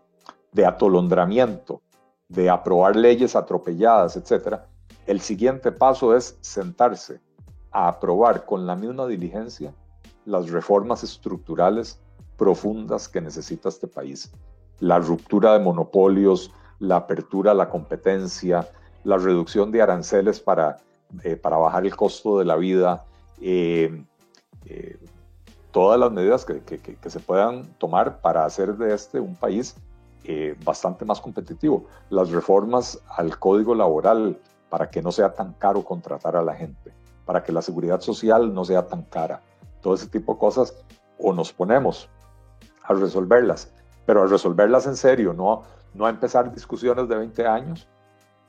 [0.67, 1.83] atolondramiento,
[2.29, 4.67] de aprobar leyes atropelladas, etcétera,
[5.07, 7.21] el siguiente paso es sentarse
[7.71, 9.73] a aprobar con la misma diligencia
[10.25, 12.01] las reformas estructurales
[12.37, 14.31] profundas que necesita este país.
[14.81, 18.69] La ruptura de monopolios, la apertura a la competencia,
[19.05, 20.79] la reducción de aranceles para,
[21.23, 23.07] eh, para bajar el costo de la vida,
[23.41, 24.05] eh,
[24.67, 24.99] eh,
[25.79, 29.77] todas las medidas que, que, se puedan tomar para hacer de este un país
[30.65, 31.87] bastante más competitivo.
[32.11, 34.37] Las reformas al código laboral
[34.71, 36.93] para que no sea tan caro contratar a la gente,
[37.25, 39.41] para que la seguridad social no sea tan cara.
[39.81, 40.85] Todo ese tipo de cosas
[41.17, 42.11] o nos ponemos
[42.83, 43.73] a resolverlas,
[44.05, 45.63] pero a resolverlas en serio, no,
[45.95, 47.87] no a empezar discusiones de 20 años.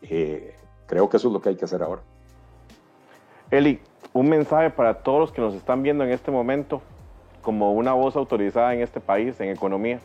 [0.01, 0.55] Eh,
[0.87, 2.01] creo que eso es lo que hay que hacer ahora.
[3.51, 3.79] Eli,
[4.13, 6.81] un mensaje para todos los que nos están viendo en este momento
[7.41, 9.99] como una voz autorizada en este país, en economía.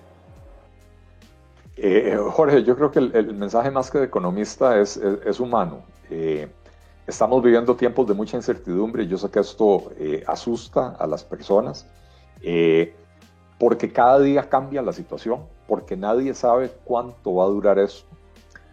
[1.77, 5.83] Eh, Jorge, yo creo que el, mensaje más que de economista es, es, humano.
[6.09, 6.49] Eh,
[7.07, 9.91] estamos viviendo tiempos de mucha incertidumbre y yo sé que esto
[10.27, 11.87] asusta a las personas
[13.59, 18.05] porque cada día cambia la situación, porque nadie sabe cuánto va a durar eso.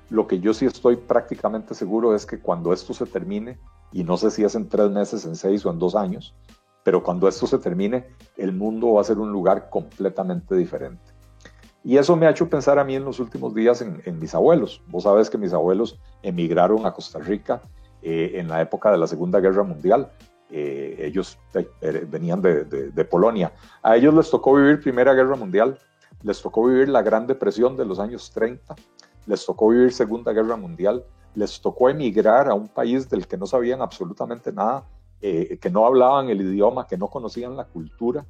[0.10, 3.58] Lo que yo sí estoy prácticamente seguro es que cuando esto se termine,
[3.94, 6.36] y no sé si es en tres meses, en seis o en dos años,
[6.84, 8.08] pero cuando esto se termine,
[8.38, 11.14] el mundo va a ser un lugar completamente diferente.
[11.84, 14.82] Y eso me ha hecho pensar a mí en los últimos días en, mis abuelos.
[14.88, 17.62] Vos sabes que mis abuelos emigraron a Costa Rica
[18.04, 20.12] eh, en la época de la Segunda Guerra Mundial
[20.52, 23.54] eh, ellos eh, venían de, de, Polonia.
[23.82, 25.80] A ellos les tocó vivir Primera Guerra Mundial,
[26.24, 28.76] les tocó vivir la Gran Depresión de los años 30,
[29.28, 31.06] les tocó vivir Segunda Guerra Mundial,
[31.36, 34.84] les tocó emigrar a un país del que no sabían absolutamente nada,
[35.22, 38.26] que no hablaban el idioma, que no conocían la cultura,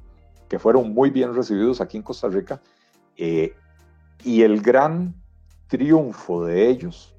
[0.48, 2.60] que fueron muy bien recibidos aquí en Costa Rica.
[3.16, 5.14] y el gran
[5.68, 7.14] triunfo de ellos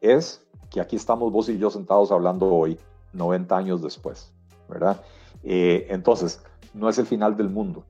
[0.00, 2.78] es que aquí estamos vos y yo sentados hablando hoy
[3.12, 4.32] 90 años después,
[4.68, 5.00] ¿verdad?
[5.42, 6.42] Eh, entonces,
[6.74, 7.84] no es el final del mundo.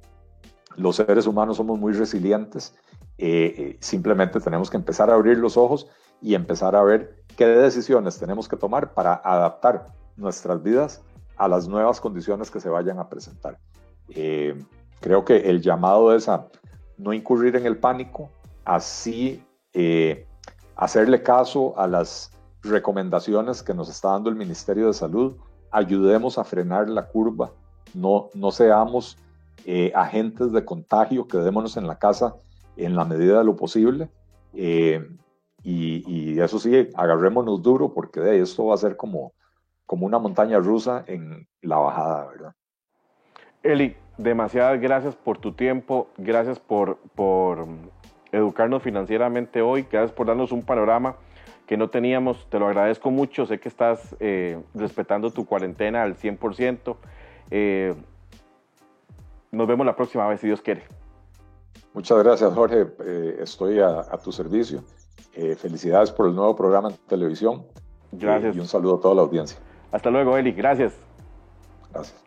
[0.77, 2.75] Los seres humanos somos muy resilientes,
[3.19, 5.89] eh, eh, simplemente tenemos que empezar a abrir los ojos
[6.21, 11.03] y empezar a ver qué decisiones tenemos que tomar para adaptar nuestras vidas
[11.37, 13.59] a las nuevas condiciones que se vayan a presentar.
[15.01, 16.49] creo que el llamado es a
[16.97, 18.31] no incurrir en el pánico,
[18.65, 19.43] así
[20.77, 22.31] hacerle caso a las
[22.63, 25.37] recomendaciones que nos está dando el Ministerio de Salud,
[25.71, 27.53] ayudemos a frenar la curva,
[27.95, 29.19] no, no seamos
[29.65, 32.37] eh, agentes de contagio, quedémonos en la casa
[32.77, 34.09] en la medida de lo posible.
[34.53, 35.05] Eh,
[35.63, 39.33] y, eso sí, agarrémonos duro porque de esto va a ser como,
[39.87, 42.55] como una montaña rusa en la bajada, ¿verdad?
[43.63, 47.67] Eli, demasiadas gracias por tu tiempo, gracias por, por
[48.33, 51.17] educarnos financieramente hoy, gracias por darnos un panorama
[51.67, 52.49] que no teníamos.
[52.49, 53.45] Te lo agradezco mucho.
[53.47, 56.97] Sé que estás eh, respetando tu cuarentena al 100%.
[57.51, 57.95] Eh,
[59.51, 60.85] nos vemos la próxima vez, si Dios quiere.
[61.93, 62.87] Muchas gracias, Jorge.
[63.01, 64.83] Eh, estoy a, tu servicio.
[65.59, 67.65] felicidades por el nuevo programa en televisión.
[68.13, 68.57] Gracias.
[68.57, 69.59] y un saludo a toda la audiencia.
[69.93, 70.53] Hasta luego, Eli.
[70.53, 70.95] Gracias.
[71.93, 72.23] Gracias.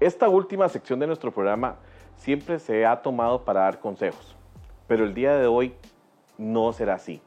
[0.00, 1.76] Esta última sección de nuestro programa
[2.16, 4.36] siempre se ha tomado para dar consejos,
[4.86, 5.74] pero el día de hoy
[6.38, 7.20] no será así.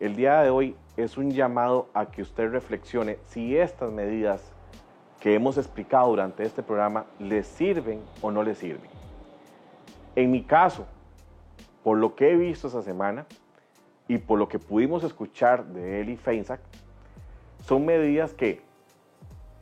[0.00, 4.52] El día de hoy es un llamado a que usted reflexione si estas medidas
[5.20, 8.90] que hemos explicado durante este programa le sirven o no le sirven.
[10.14, 10.86] En mi caso,
[11.82, 13.26] por lo que he visto esa semana
[14.06, 16.60] y por lo que pudimos escuchar de Eli Feinsack,
[17.60, 18.62] son medidas que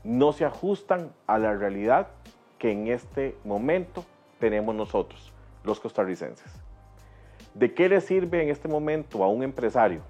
[0.04, 2.08] no se ajustan a la realidad
[2.58, 4.04] que en este momento
[4.38, 5.32] tenemos nosotros,
[5.64, 6.52] los costarricenses.
[7.54, 10.02] ¿De qué le sirve en este momento a un empresario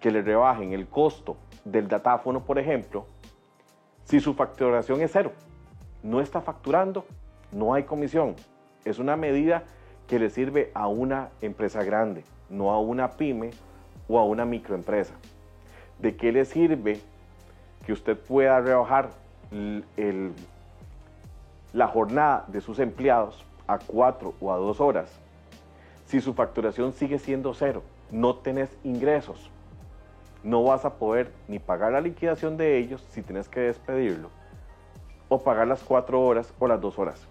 [0.00, 3.06] que le rebajen el costo del datáfono, por ejemplo,
[4.04, 5.32] si su facturación es cero.
[6.02, 7.04] No está facturando,
[7.52, 8.34] no hay comisión.
[8.84, 9.64] Es una medida
[10.08, 13.50] que le sirve a una empresa grande, no a una pyme
[14.08, 15.14] o a una microempresa.
[15.98, 17.00] ¿De qué le sirve
[17.90, 19.10] que usted pueda rebajar
[21.72, 25.10] la jornada de sus empleados a cuatro o a dos horas
[26.06, 27.82] si su facturación sigue siendo cero?
[28.12, 29.50] No tenés ingresos
[30.44, 34.30] no vas a poder ni pagar la liquidación de ellos si tienes que despedirlo,
[35.28, 37.26] o pagar las cuatro horas o las dos horas.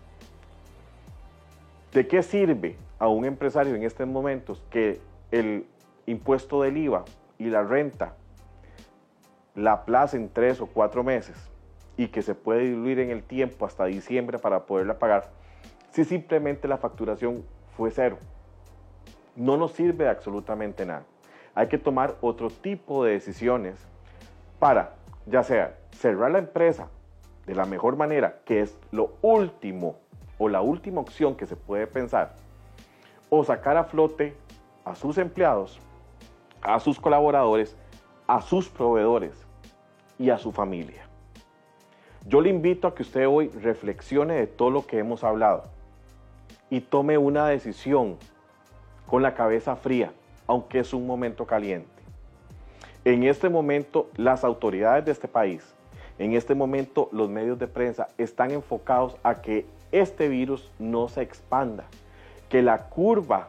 [1.93, 4.99] ¿De qué sirve a un empresario en estos momentos que
[5.32, 5.66] el
[6.05, 7.05] impuesto del IVA
[7.38, 8.14] y la renta
[9.64, 9.84] la
[10.14, 11.38] en tres o cuatro meses
[11.97, 15.30] y que se puede diluir en el tiempo hasta diciembre para poderla pagar
[15.91, 17.43] si simplemente la facturación
[17.76, 18.18] fue cero?
[19.36, 21.03] No nos sirve de absolutamente nada
[21.60, 23.86] hay que tomar otro tipo de decisiones
[24.60, 24.95] para,
[25.26, 26.88] ya sea cerrar la empresa
[27.45, 29.97] de la mejor manera, que es lo último
[30.38, 32.36] o la última opción que se puede pensar,
[33.30, 34.38] o sacar a flote
[34.86, 35.82] a sus empleados,
[36.62, 37.76] a sus colaboradores,
[38.26, 39.45] a sus proveedores
[40.20, 41.01] y a su familia.
[42.28, 45.63] Yo le invito a que usted hoy reflexione de todo lo que hemos hablado
[46.70, 48.17] y tome una decisión
[49.07, 50.11] con la cabeza fría,
[50.45, 51.89] aunque es un momento caliente.
[53.05, 55.63] En este momento, las autoridades de este país,
[56.20, 61.22] en este momento los medios de prensa están enfocados a que este virus no se
[61.22, 61.86] expanda,
[62.49, 63.47] que la curva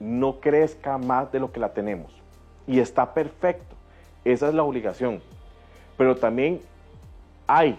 [0.00, 2.12] no crezca más de lo que la tenemos.
[2.66, 3.76] Y está perfecto,
[4.24, 5.22] esa es la obligación.
[5.96, 6.60] Pero también
[7.46, 7.78] hay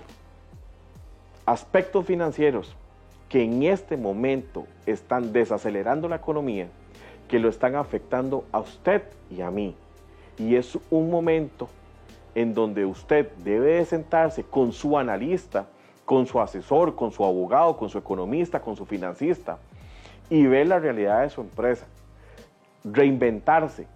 [1.45, 2.75] aspectos financieros
[3.29, 6.67] que en este momento están desacelerando la economía,
[7.27, 9.75] que lo están afectando a usted y a mí.
[10.37, 11.67] Y es un momento
[12.35, 15.67] en donde usted debe de sentarse con su analista,
[16.05, 19.57] con su asesor, con su abogado, con su economista, con su financista
[20.29, 21.85] y ver la realidad de su empresa.
[22.83, 23.87] Reinventarse,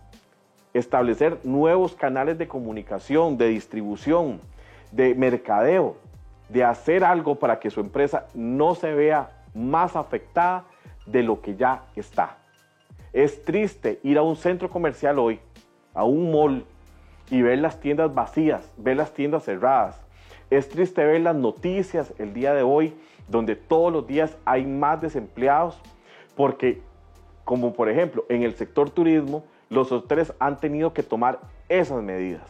[0.74, 4.42] establecer nuevos canales de comunicación, de distribución,
[4.92, 5.96] de mercadeo,
[6.50, 10.66] de hacer algo para que su empresa no se vea más afectada
[11.06, 12.38] de lo que ya está.
[13.14, 15.40] Es triste ir a un centro comercial hoy,
[15.94, 16.66] a un mall,
[17.30, 20.00] y ver las tiendas vacías, ver las tiendas cerradas.
[20.50, 22.94] Es triste ver las noticias el día de hoy,
[23.30, 25.80] donde todos los días hay más desempleados,
[26.36, 26.82] porque,
[27.46, 32.44] como por ejemplo, en el sector turismo, los hoteles han tenido que tomar esas medidas.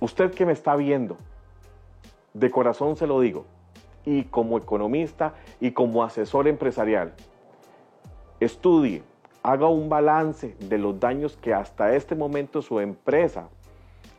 [0.00, 1.16] Usted que me está viendo,
[2.34, 3.46] de corazón se lo digo,
[4.04, 7.14] y como economista y como asesor empresarial,
[8.40, 9.04] estudie,
[9.44, 13.48] haga un balance de los daños que hasta este momento su empresa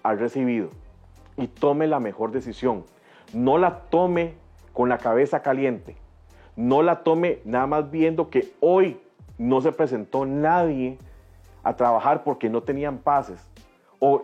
[0.02, 0.70] ha recibido
[1.36, 2.86] y tome la mejor decisión.
[3.34, 4.36] No la tome
[4.72, 5.98] con la cabeza caliente.
[6.56, 9.02] No la tome nada más viendo que hoy
[9.38, 11.00] no se presentó nadie
[11.64, 13.50] a trabajar porque no tenían pases.
[14.00, 14.22] O,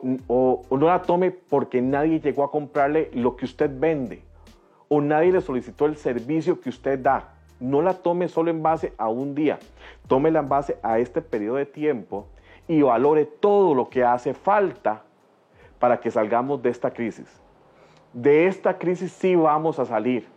[0.70, 4.22] no la tome porque nadie llegó a comprarle lo que usted vende.
[4.90, 7.34] O nadie le solicitó el servicio que usted da.
[7.62, 9.58] No la tome solo en base a un día.
[10.08, 12.28] Tómela en base a este periodo de tiempo
[12.68, 15.04] y valore todo lo que hace falta
[15.80, 17.42] para que salgamos de esta crisis.
[18.12, 20.28] De esta crisis sí vamos a salir.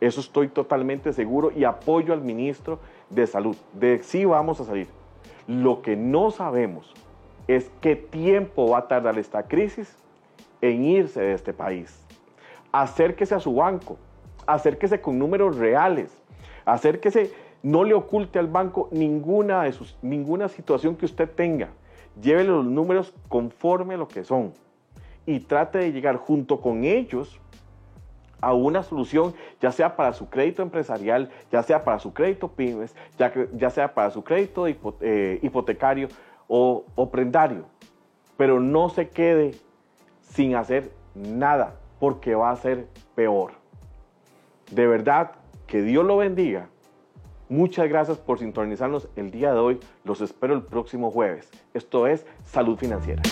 [0.00, 3.56] Eso estoy totalmente seguro y apoyo al ministro de Salud.
[3.72, 4.97] De sí vamos a salir.
[5.48, 6.92] Lo que no sabemos
[7.46, 9.96] es qué tiempo va a tardar esta crisis
[10.60, 12.04] en irse de este país.
[12.70, 13.96] Acérquese a su banco,
[14.46, 16.12] acérquese con números reales,
[16.66, 17.32] acérquese,
[17.62, 21.70] no le oculte al banco ninguna, de sus, ninguna situación que usted tenga.
[22.20, 24.52] Llévele los números conforme a lo que son
[25.24, 27.40] y trate de llegar junto con ellos
[28.40, 32.94] a una solución, ya sea para su crédito empresarial, ya sea para su crédito pymes,
[33.18, 36.08] ya, ya sea para su crédito eh, hipotecario
[36.46, 37.64] o, o prendario.
[38.36, 39.52] Pero no se quede
[40.20, 43.52] sin hacer nada, porque va a ser peor.
[44.70, 45.32] De verdad,
[45.66, 46.68] que Dios lo bendiga.
[47.48, 49.80] Muchas gracias por sintonizarnos el día de hoy.
[50.04, 51.50] Los espero el próximo jueves.
[51.72, 53.22] Esto es Salud Financiera.